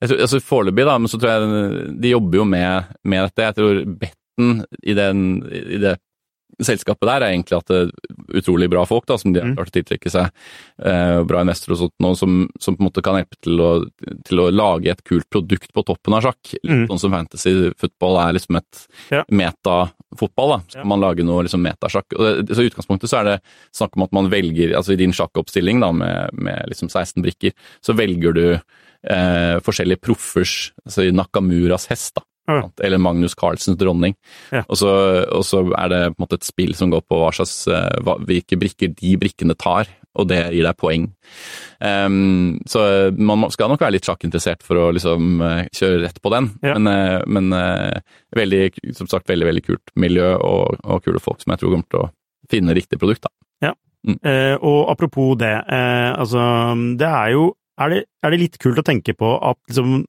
altså 0.00 0.40
Foreløpig, 0.40 0.86
da, 0.88 0.94
men 0.98 1.08
så 1.12 1.18
tror 1.20 1.28
jeg 1.34 1.98
de 2.00 2.14
jobber 2.14 2.38
jo 2.40 2.44
med, 2.48 2.86
med 3.04 3.26
dette. 3.28 3.44
Jeg 3.50 3.54
tror 3.58 3.82
betten 4.00 4.62
i, 4.82 4.94
den, 4.96 5.20
i 5.52 5.76
det 5.82 5.98
selskapet 6.66 7.08
der, 7.08 7.22
er 7.22 7.32
egentlig 7.34 7.56
at 7.58 7.66
det 7.66 7.78
er 7.80 8.40
utrolig 8.40 8.68
bra 8.70 8.84
folk 8.86 9.06
da, 9.06 9.16
som 9.18 9.32
de 9.32 9.40
har 9.40 9.48
Mm. 9.50 9.56
klart 9.56 9.70
å 9.72 9.76
tiltrekke 9.78 10.10
seg. 10.10 10.30
Eh, 10.84 11.22
bra 11.24 11.40
investorer 11.42 11.72
og 11.76 11.78
sånt, 11.84 11.94
noe 12.00 12.14
som, 12.16 12.48
som 12.60 12.76
på 12.76 12.80
en 12.84 12.88
måte 12.90 13.02
kan 13.02 13.16
hjelpe 13.16 13.36
til 13.42 13.60
å, 13.60 13.70
til 14.24 14.38
å 14.38 14.50
lage 14.52 14.90
et 14.90 15.02
kult 15.04 15.28
produkt 15.30 15.72
på 15.72 15.84
toppen 15.84 16.14
av 16.14 16.22
sjakk. 16.22 16.54
Litt 16.62 16.70
Mm. 16.70 16.86
sånn 16.88 17.00
som 17.00 17.10
fantasy 17.12 17.72
football 17.76 18.18
er 18.28 18.32
liksom 18.34 18.56
et 18.56 18.86
Ja. 19.10 19.24
metafotball. 19.30 20.50
da. 20.50 20.58
Så 20.68 20.76
Ja. 20.78 20.84
man 20.84 21.00
lage 21.00 21.24
noe 21.24 21.42
liksom 21.44 21.62
metasjakk. 21.62 22.12
Og 22.18 22.46
det- 22.46 22.54
Så 22.56 22.62
I 22.62 22.70
utgangspunktet 22.70 23.08
så 23.08 23.20
er 23.20 23.24
det 23.24 23.42
snakk 23.72 23.96
om 23.96 24.02
at 24.02 24.12
man 24.12 24.30
velger, 24.30 24.74
altså 24.76 24.92
i 24.92 24.96
din 24.96 25.12
sjakkoppstilling 25.12 25.80
da, 25.80 25.92
med, 25.92 26.30
med 26.32 26.66
liksom 26.68 26.88
16 26.90 27.22
brikker, 27.22 27.52
så 27.82 27.94
velger 27.96 28.32
du 28.34 28.60
eh, 29.02 29.56
forskjellige 29.60 30.00
proffers, 30.02 30.72
altså 30.86 31.08
i 31.08 31.10
Nakamuras 31.10 31.86
hest, 31.88 32.14
da. 32.16 32.22
Ja. 32.48 32.62
Eller 32.82 32.98
Magnus 32.98 33.34
Carlsens 33.38 33.78
dronning. 33.78 34.14
Ja. 34.50 34.64
Og, 34.66 34.76
så, 34.80 34.90
og 35.30 35.44
så 35.46 35.60
er 35.76 35.88
det 35.92 36.00
på 36.12 36.18
en 36.18 36.24
måte 36.24 36.38
et 36.40 36.46
spill 36.48 36.72
som 36.78 36.90
går 36.90 37.04
på 37.06 37.18
hva 37.20 37.32
slags, 37.36 37.66
eh, 37.70 37.98
hva, 38.06 38.16
hvilke 38.26 38.58
brikker 38.58 38.94
de 38.96 39.16
brikkene 39.20 39.54
tar, 39.58 39.90
og 40.18 40.26
det 40.32 40.40
gir 40.54 40.66
deg 40.66 40.78
poeng. 40.80 41.04
Um, 41.78 42.56
så 42.66 43.12
man 43.14 43.46
skal 43.54 43.70
nok 43.70 43.84
være 43.84 43.94
litt 43.98 44.08
sjakkinteressert 44.08 44.64
for 44.66 44.80
å 44.80 44.88
liksom 44.96 45.44
eh, 45.46 45.68
kjøre 45.76 46.00
rett 46.06 46.18
på 46.22 46.32
den, 46.34 46.50
Ja. 46.66 46.74
men, 46.78 46.90
eh, 46.90 47.20
men 47.26 47.52
veldig, 48.36 48.64
som 48.98 49.06
sagt, 49.10 49.28
veldig, 49.30 49.46
veldig 49.52 49.66
kult 49.68 49.94
miljø 49.94 50.32
og, 50.38 50.80
og 50.82 51.04
kule 51.06 51.22
folk 51.22 51.42
som 51.44 51.54
jeg 51.54 51.62
tror 51.62 51.76
kommer 51.76 51.92
til 51.92 52.02
å 52.06 52.10
finne 52.50 52.74
riktig 52.74 52.98
produkt. 52.98 53.28
da. 53.28 53.34
Eh, 54.08 54.56
og 54.64 54.88
apropos 54.88 55.34
det, 55.36 55.52
eh, 55.68 56.10
altså 56.16 56.40
det 56.96 57.08
er 57.08 57.34
jo 57.34 57.50
er 57.80 57.92
det, 57.92 57.98
er 58.24 58.32
det 58.32 58.38
litt 58.40 58.56
kult 58.60 58.80
å 58.80 58.84
tenke 58.84 59.12
på 59.16 59.28
at 59.44 59.58
liksom 59.68 60.06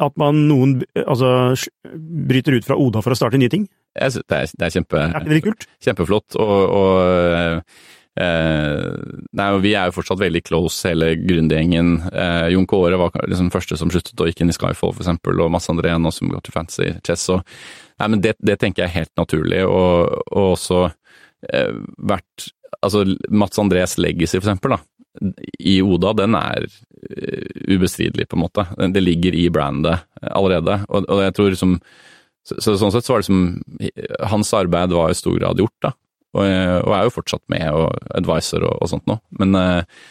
at 0.00 0.16
man 0.20 0.44
noen 0.48 0.78
altså, 1.04 1.52
bryter 1.94 2.56
ut 2.58 2.66
fra 2.66 2.78
Oda 2.80 3.02
for 3.04 3.14
å 3.14 3.18
starte 3.18 3.40
nye 3.40 3.52
ting? 3.52 3.68
Jeg 3.98 4.14
synes 4.14 4.26
det, 4.30 4.36
er, 4.36 4.52
det 4.58 4.66
er 4.68 4.74
kjempe, 4.76 5.06
Er 5.18 5.24
det 5.26 5.40
kult? 5.44 5.66
kjempeflott. 5.82 6.36
Og, 6.38 6.60
og 6.80 7.64
eh, 8.20 8.92
nei, 9.40 9.48
vi 9.64 9.72
er 9.74 9.90
jo 9.90 9.96
fortsatt 9.98 10.20
veldig 10.20 10.42
close, 10.46 10.78
hele 10.88 11.12
Grunde-gjengen. 11.20 11.92
Eh, 12.12 12.46
Jon 12.54 12.68
Kåre 12.70 12.98
var 13.00 13.16
liksom 13.26 13.50
første 13.54 13.78
som 13.80 13.90
sluttet 13.92 14.20
og 14.20 14.30
gikk 14.30 14.44
inn 14.44 14.52
i 14.52 14.56
Skyfall, 14.56 14.94
for 14.94 15.04
eksempel, 15.04 15.42
og 15.42 15.50
Mads 15.54 15.70
André 15.72 15.96
nå 15.98 16.12
som 16.14 16.30
går 16.30 16.44
til 16.46 16.54
Fantasy 16.56 16.92
Chess. 17.06 17.26
Og, 17.34 17.42
nei, 18.00 18.08
men 18.14 18.22
det, 18.24 18.36
det 18.38 18.60
tenker 18.62 18.84
jeg 18.86 18.92
er 18.92 18.98
helt 19.02 19.14
naturlig, 19.20 19.64
og, 19.66 20.16
og 20.30 20.54
også 20.54 20.86
eh, 21.52 21.76
vært 21.98 22.50
Altså 22.86 23.00
Mats 23.34 23.58
Andrés 23.58 23.96
legacy, 23.98 24.38
for 24.38 24.46
eksempel, 24.46 24.72
da, 24.72 24.78
i 25.58 25.80
Oda, 25.82 26.12
den 26.16 26.36
er 26.38 26.66
eh, 26.66 27.74
ubestridelig, 27.74 28.28
på 28.30 28.38
en 28.38 28.44
måte. 28.44 28.66
Det 28.94 29.02
ligger 29.02 29.34
i 29.34 29.48
brandet 29.52 30.06
eh, 30.22 30.30
allerede, 30.30 30.80
og, 30.88 31.08
og 31.10 31.24
jeg 31.24 31.36
tror 31.36 31.52
liksom 31.54 31.76
så, 32.46 32.56
så 32.62 32.76
sånn 32.80 32.92
sett 32.94 33.04
så 33.04 33.14
var 33.14 33.22
det 33.22 33.28
som 33.28 33.42
Hans 34.30 34.52
arbeid 34.56 34.94
var 34.96 35.12
i 35.12 35.18
stor 35.18 35.36
grad 35.38 35.60
gjort, 35.60 35.76
da. 35.84 35.92
Og, 36.30 36.46
og 36.46 36.92
er 36.94 37.06
jo 37.06 37.12
fortsatt 37.12 37.42
med 37.50 37.66
og 37.74 38.10
advisor 38.14 38.64
og, 38.68 38.76
og 38.78 38.90
sånt 38.92 39.08
nå. 39.10 39.16
Men 39.40 39.56
eh, 39.58 40.02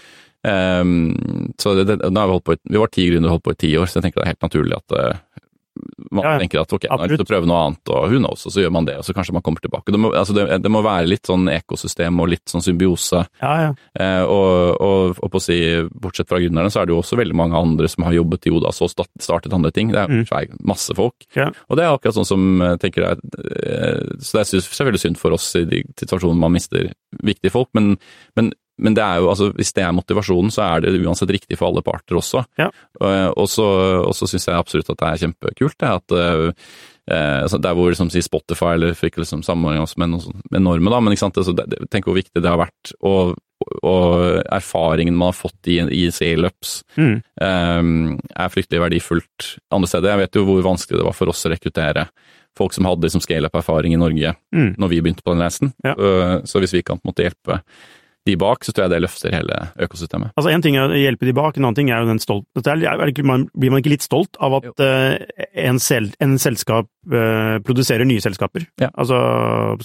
ehm, 0.52 1.54
så 1.60 1.74
det, 1.78 1.88
det, 1.90 1.98
nå 2.04 2.20
har 2.20 2.30
vi, 2.30 2.36
holdt 2.36 2.48
på, 2.50 2.58
vi 2.68 2.82
var 2.82 2.92
ti 2.94 3.08
grunner 3.08 3.34
holdt 3.34 3.46
på 3.48 3.56
i 3.56 3.62
ti 3.64 3.72
år, 3.80 3.88
så 3.88 4.00
jeg 4.00 4.08
tenker 4.08 4.22
det 4.22 4.28
er 4.28 4.34
helt 4.34 4.48
naturlig 4.50 4.78
at 4.78 4.98
eh, 5.00 5.22
man 6.12 6.24
Ja, 6.26 6.32
ja. 6.34 6.40
tenker 6.44 6.62
at 6.62 6.74
ok, 6.74 6.86
nå 6.90 6.98
har 6.98 7.06
jeg 7.08 7.14
lyst 7.14 7.22
til 7.22 7.28
å 7.28 7.32
prøve 7.34 7.48
noe 7.50 7.60
annet, 7.68 7.92
og 7.94 8.08
who 8.10 8.18
knows, 8.20 8.46
og 8.48 8.52
så 8.56 8.64
gjør 8.64 8.72
man 8.76 8.86
det, 8.88 8.98
og 9.00 9.06
så 9.06 9.14
kanskje 9.14 9.34
man 9.38 9.44
kommer 9.46 9.62
tilbake. 9.64 9.92
Det 9.94 10.00
må, 10.02 10.12
altså 10.18 10.34
det, 10.36 10.46
det 10.64 10.72
må 10.74 10.82
være 10.86 11.08
litt 11.10 11.26
sånn 11.30 11.48
ekosystem 11.54 12.20
og 12.20 12.30
litt 12.34 12.46
sånn 12.50 12.64
symbiose. 12.66 13.24
Ja, 13.44 13.54
ja. 13.62 13.70
Eh, 14.00 14.24
og, 14.26 14.82
og, 14.82 15.20
og 15.24 15.32
på 15.34 15.40
å 15.42 15.44
si, 15.44 15.58
bortsett 16.02 16.30
fra 16.32 16.40
gründerne, 16.42 16.72
så 16.74 16.82
er 16.82 16.90
det 16.90 16.96
jo 16.96 17.02
også 17.04 17.20
veldig 17.20 17.38
mange 17.38 17.56
andre 17.60 17.88
som 17.92 18.04
har 18.08 18.18
jobbet 18.18 18.48
i 18.50 18.54
Odas 18.58 18.82
og 18.86 18.92
startet 18.96 19.54
andre 19.56 19.72
ting. 19.76 19.92
Det 19.94 20.02
er 20.06 20.08
Mm. 20.10 20.26
masse 20.66 20.94
folk. 20.98 21.14
Og 21.70 21.78
det 21.78 21.84
er 21.86 21.94
akkurat 21.94 22.16
sånn 22.18 22.26
som 22.28 22.60
tenker 22.82 23.06
det 23.06 23.10
er, 23.12 23.20
eh, 23.60 24.18
Så 24.20 24.38
det 24.38 24.42
er 24.42 24.62
selvfølgelig 24.62 25.00
synd 25.04 25.18
for 25.18 25.32
oss 25.38 25.56
i 25.56 25.64
de 25.66 25.84
situasjonene 26.02 26.40
man 26.40 26.52
mister 26.56 26.92
viktige 27.24 27.52
folk, 27.52 27.70
men, 27.74 27.98
men, 28.36 28.52
men 28.80 28.96
det 28.98 29.04
er 29.04 29.20
jo, 29.22 29.30
altså, 29.32 29.50
hvis 29.58 29.74
det 29.76 29.84
er 29.86 29.96
motivasjonen, 29.98 30.52
så 30.56 30.64
er 30.66 30.86
det 30.86 30.94
uansett 31.04 31.30
riktig 31.36 31.58
for 31.60 31.70
alle 31.70 31.84
parter 31.86 32.18
også. 32.20 32.46
Ja. 32.60 32.70
Og, 33.00 33.38
og 33.44 33.50
så, 33.52 33.66
og 34.06 34.16
så 34.18 34.28
syns 34.32 34.48
jeg 34.50 34.58
absolutt 34.58 34.90
at 34.94 35.02
det 35.04 35.10
er 35.12 35.22
kjempekult, 35.26 35.78
det 35.84 35.92
at 35.98 36.16
eh, 36.16 36.46
eh, 37.12 37.42
altså, 37.44 37.60
der 37.62 37.76
hvor 37.78 37.92
liksom, 37.92 38.10
Spotify 38.14 38.74
eller 38.78 38.96
fikk 38.98 39.20
liksom 39.22 39.44
samordning 39.46 39.86
med, 39.98 40.10
noe 40.16 40.24
sånt- 40.24 40.50
med 40.52 40.66
normer, 40.66 40.96
da, 40.96 41.04
men 41.04 41.14
ikke 41.16 41.26
sant, 41.28 41.38
altså, 41.44 41.56
det, 41.60 41.84
tenk 41.92 42.08
hvor 42.10 42.18
viktig 42.18 42.42
det 42.42 42.50
har 42.50 42.62
vært, 42.64 42.94
og, 43.04 43.36
og 43.84 44.40
erfaringen 44.56 45.18
man 45.20 45.34
har 45.34 45.38
fått 45.42 45.68
i, 45.68 45.80
i 45.84 46.06
scale-ups 46.16 46.78
Mm. 47.00 47.18
eh, 47.42 47.84
er 48.40 48.52
fryktelig 48.54 48.82
verdifullt 48.86 49.50
andre 49.76 49.88
steder. 49.92 50.14
Jeg 50.16 50.24
vet 50.26 50.40
jo 50.40 50.46
hvor 50.48 50.64
vanskelig 50.72 51.00
det 51.02 51.06
var 51.10 51.16
for 51.18 51.32
oss 51.32 51.44
å 51.48 51.52
rekruttere 51.54 52.08
folk 52.58 52.74
som 52.76 52.88
hadde 52.90 53.06
liksom 53.06 53.22
scale-up-erfaring 53.24 53.94
i 53.94 54.00
Norge 54.02 54.34
Mm. 54.56 54.74
når 54.82 54.90
vi 54.90 55.02
begynte 55.04 55.24
på 55.24 55.32
den 55.36 55.44
reisen. 55.44 55.70
Ja. 55.86 55.94
Så, 55.96 56.42
så 56.50 56.60
hvis 56.64 56.74
vi 56.74 56.82
kan 56.84 56.98
på 57.00 57.06
en 57.08 57.12
måte 57.14 57.24
hjelpe 57.28 57.60
de 58.28 58.36
bak, 58.40 58.66
så 58.66 58.74
tror 58.74 58.86
jeg 58.86 58.94
det 58.94 59.02
løfter 59.06 59.34
hele 59.34 59.58
økosystemet. 59.86 60.34
Altså 60.36 60.52
En 60.54 60.64
ting 60.64 60.78
er 60.78 60.92
å 60.92 61.00
hjelpe 61.00 61.28
de 61.28 61.34
bak, 61.36 61.58
en 61.58 61.68
annen 61.68 61.78
ting 61.78 61.92
er 61.92 62.04
jo 62.04 62.10
den 62.12 62.22
stolt... 62.22 62.46
Dette 62.58 62.76
det 62.80 63.14
ikke, 63.14 63.26
man, 63.28 63.48
blir 63.58 63.72
man 63.74 63.82
ikke 63.82 63.94
litt 63.94 64.06
stolt 64.06 64.38
av 64.44 64.58
at 64.60 64.84
eh, 64.84 65.46
en, 65.68 65.80
sel, 65.82 66.10
en 66.24 66.36
selskap 66.42 66.90
uh, 67.14 67.58
produserer 67.66 68.08
nye 68.08 68.22
selskaper? 68.24 68.68
Ja. 68.82 68.92
Altså, 69.00 69.18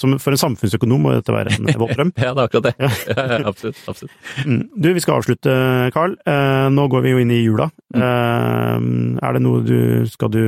som, 0.01 0.16
For 0.23 0.35
en 0.35 0.42
samfunnsøkonom 0.42 1.07
må 1.07 1.14
dette 1.14 1.35
være 1.35 1.57
en 1.57 1.70
volddrøm. 1.81 2.12
Ja, 2.25 2.33
det 2.35 2.44
er 2.44 2.49
akkurat 2.49 2.68
det. 2.68 2.75
Ja, 3.14 3.25
ja, 3.31 3.40
absolutt. 3.49 3.81
absolutt. 3.90 4.14
Mm. 4.44 4.62
Du, 4.75 4.90
vi 4.97 5.03
skal 5.05 5.20
avslutte, 5.20 5.57
Carl. 5.94 6.18
Uh, 6.27 6.68
nå 6.75 6.88
går 6.92 7.05
vi 7.05 7.14
jo 7.14 7.23
inn 7.23 7.35
i 7.35 7.42
jula. 7.42 7.70
Mm. 7.94 9.20
Er 9.23 9.37
det 9.37 9.42
noe 9.44 9.61
du 9.62 9.77
Skal 10.11 10.33
du, 10.33 10.42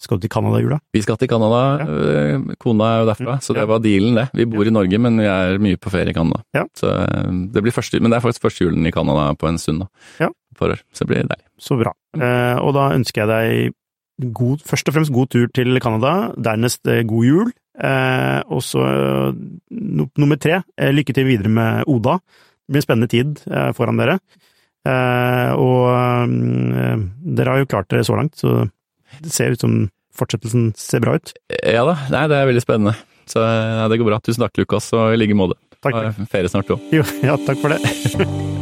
skal 0.00 0.18
du 0.18 0.26
til 0.26 0.32
Canada 0.32 0.60
i 0.60 0.64
jula? 0.66 0.78
Vi 0.92 1.00
skal 1.04 1.16
til 1.20 1.30
Canada. 1.30 1.60
Ja. 1.80 2.40
Kona 2.60 2.88
er 2.92 2.98
jo 3.00 3.08
derfra, 3.08 3.38
så 3.44 3.56
det 3.56 3.64
var 3.68 3.80
dealen, 3.84 4.18
det. 4.18 4.26
Vi 4.36 4.44
bor 4.52 4.68
i 4.68 4.74
Norge, 4.74 5.00
men 5.00 5.22
vi 5.22 5.28
er 5.30 5.56
mye 5.62 5.80
på 5.80 5.92
ferie 5.92 6.12
i 6.12 6.16
Canada. 6.16 6.42
Ja. 6.56 6.66
Så 6.76 6.90
eh, 6.92 7.30
det 7.54 7.64
blir 7.64 7.74
første, 7.74 8.00
men 8.02 8.12
det 8.12 8.18
er 8.18 8.26
faktisk 8.26 8.44
første 8.44 8.66
julen 8.66 8.86
i 8.88 8.92
Canada 8.94 9.30
på 9.40 9.48
en 9.48 9.60
stund, 9.62 9.86
da. 9.86 9.88
Ja. 10.26 10.30
For. 10.56 10.76
Så 10.92 11.04
det 11.04 11.10
blir 11.12 11.24
deilig. 11.24 11.48
Så 11.60 11.78
bra. 11.80 11.94
Eh, 12.16 12.56
og 12.60 12.74
da 12.76 12.90
ønsker 12.96 13.24
jeg 13.24 13.32
deg 13.32 14.32
god, 14.36 14.62
først 14.64 14.88
og 14.88 14.96
fremst 14.96 15.12
god 15.12 15.32
tur 15.32 15.48
til 15.56 15.80
Canada, 15.84 16.12
dernest 16.36 16.88
eh, 16.92 17.04
god 17.08 17.28
jul. 17.28 17.54
Eh, 17.76 18.40
og 18.52 18.62
så 18.64 18.84
eh, 18.84 19.40
nummer 20.20 20.40
tre, 20.40 20.62
eh, 20.80 20.92
lykke 20.92 21.16
til 21.16 21.28
videre 21.28 21.52
med 21.52 21.88
Oda. 21.92 22.18
Det 22.20 22.72
blir 22.72 22.84
en 22.84 22.86
spennende 22.88 23.12
tid 23.12 23.42
eh, 23.48 23.72
foran 23.76 24.00
dere. 24.00 24.20
Eh, 24.86 25.50
og 25.56 25.82
eh, 25.90 27.04
dere 27.36 27.52
har 27.52 27.64
jo 27.64 27.68
klart 27.68 27.90
dere 27.92 28.06
så 28.06 28.16
langt, 28.16 28.36
så 28.40 28.64
det 29.22 29.32
ser 29.34 29.54
ut 29.54 29.62
som 29.62 29.78
fortsettelsen 30.16 30.72
ser 30.80 31.04
bra 31.04 31.16
ut. 31.18 31.34
Ja 31.62 31.84
da, 31.88 31.98
nei, 32.12 32.26
det 32.32 32.40
er 32.40 32.50
veldig 32.50 32.64
spennende. 32.64 32.96
Så 33.26 33.42
nei, 33.42 33.88
det 33.90 34.00
går 34.00 34.12
bra. 34.12 34.20
Tusen 34.24 34.46
takk, 34.46 34.56
Lukas, 34.60 34.92
og 34.96 35.14
i 35.14 35.20
like 35.20 35.36
måte. 35.36 35.58
Takk. 35.84 35.98
Ha 35.98 36.28
Ferie 36.30 36.50
snart, 36.50 36.70
òg. 36.72 36.92
Jo, 36.94 37.04
ja, 37.26 37.36
takk 37.46 37.60
for 37.62 37.74
det. 37.74 37.82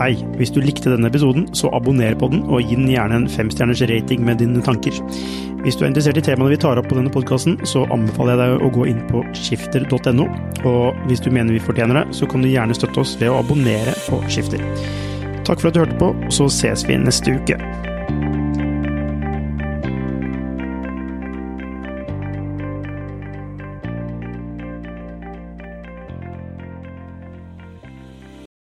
Hei, 0.00 0.14
hvis 0.38 0.48
du 0.48 0.62
likte 0.64 0.88
denne 0.88 1.10
episoden, 1.10 1.42
så 1.52 1.68
abonner 1.76 2.14
på 2.16 2.30
den, 2.32 2.40
og 2.48 2.64
gi 2.64 2.72
den 2.72 2.88
gjerne 2.88 3.18
en 3.20 3.26
femstjerners 3.28 3.82
rating 3.90 4.22
med 4.24 4.40
dine 4.40 4.62
tanker. 4.64 4.96
Hvis 5.60 5.76
du 5.76 5.84
er 5.84 5.90
interessert 5.90 6.16
i 6.16 6.22
temaene 6.24 6.54
vi 6.54 6.60
tar 6.62 6.80
opp 6.80 6.88
på 6.88 6.96
denne 6.96 7.12
podkasten, 7.12 7.58
så 7.68 7.84
anbefaler 7.92 8.32
jeg 8.32 8.40
deg 8.40 8.64
å 8.64 8.72
gå 8.78 8.88
inn 8.88 9.04
på 9.10 9.20
skifter.no, 9.36 10.24
og 10.64 11.04
hvis 11.10 11.20
du 11.20 11.28
mener 11.28 11.52
vi 11.52 11.60
fortjener 11.60 12.00
det, 12.00 12.06
så 12.16 12.30
kan 12.32 12.40
du 12.40 12.48
gjerne 12.48 12.80
støtte 12.80 13.04
oss 13.04 13.12
ved 13.20 13.28
å 13.28 13.42
abonnere 13.42 13.92
på 14.06 14.22
Skifter. 14.32 14.64
Takk 15.44 15.60
for 15.60 15.68
at 15.68 15.76
du 15.76 15.84
hørte 15.84 16.00
på, 16.00 16.14
så 16.32 16.48
ses 16.48 16.88
vi 16.88 16.96
neste 16.96 17.36
uke. 17.36 17.60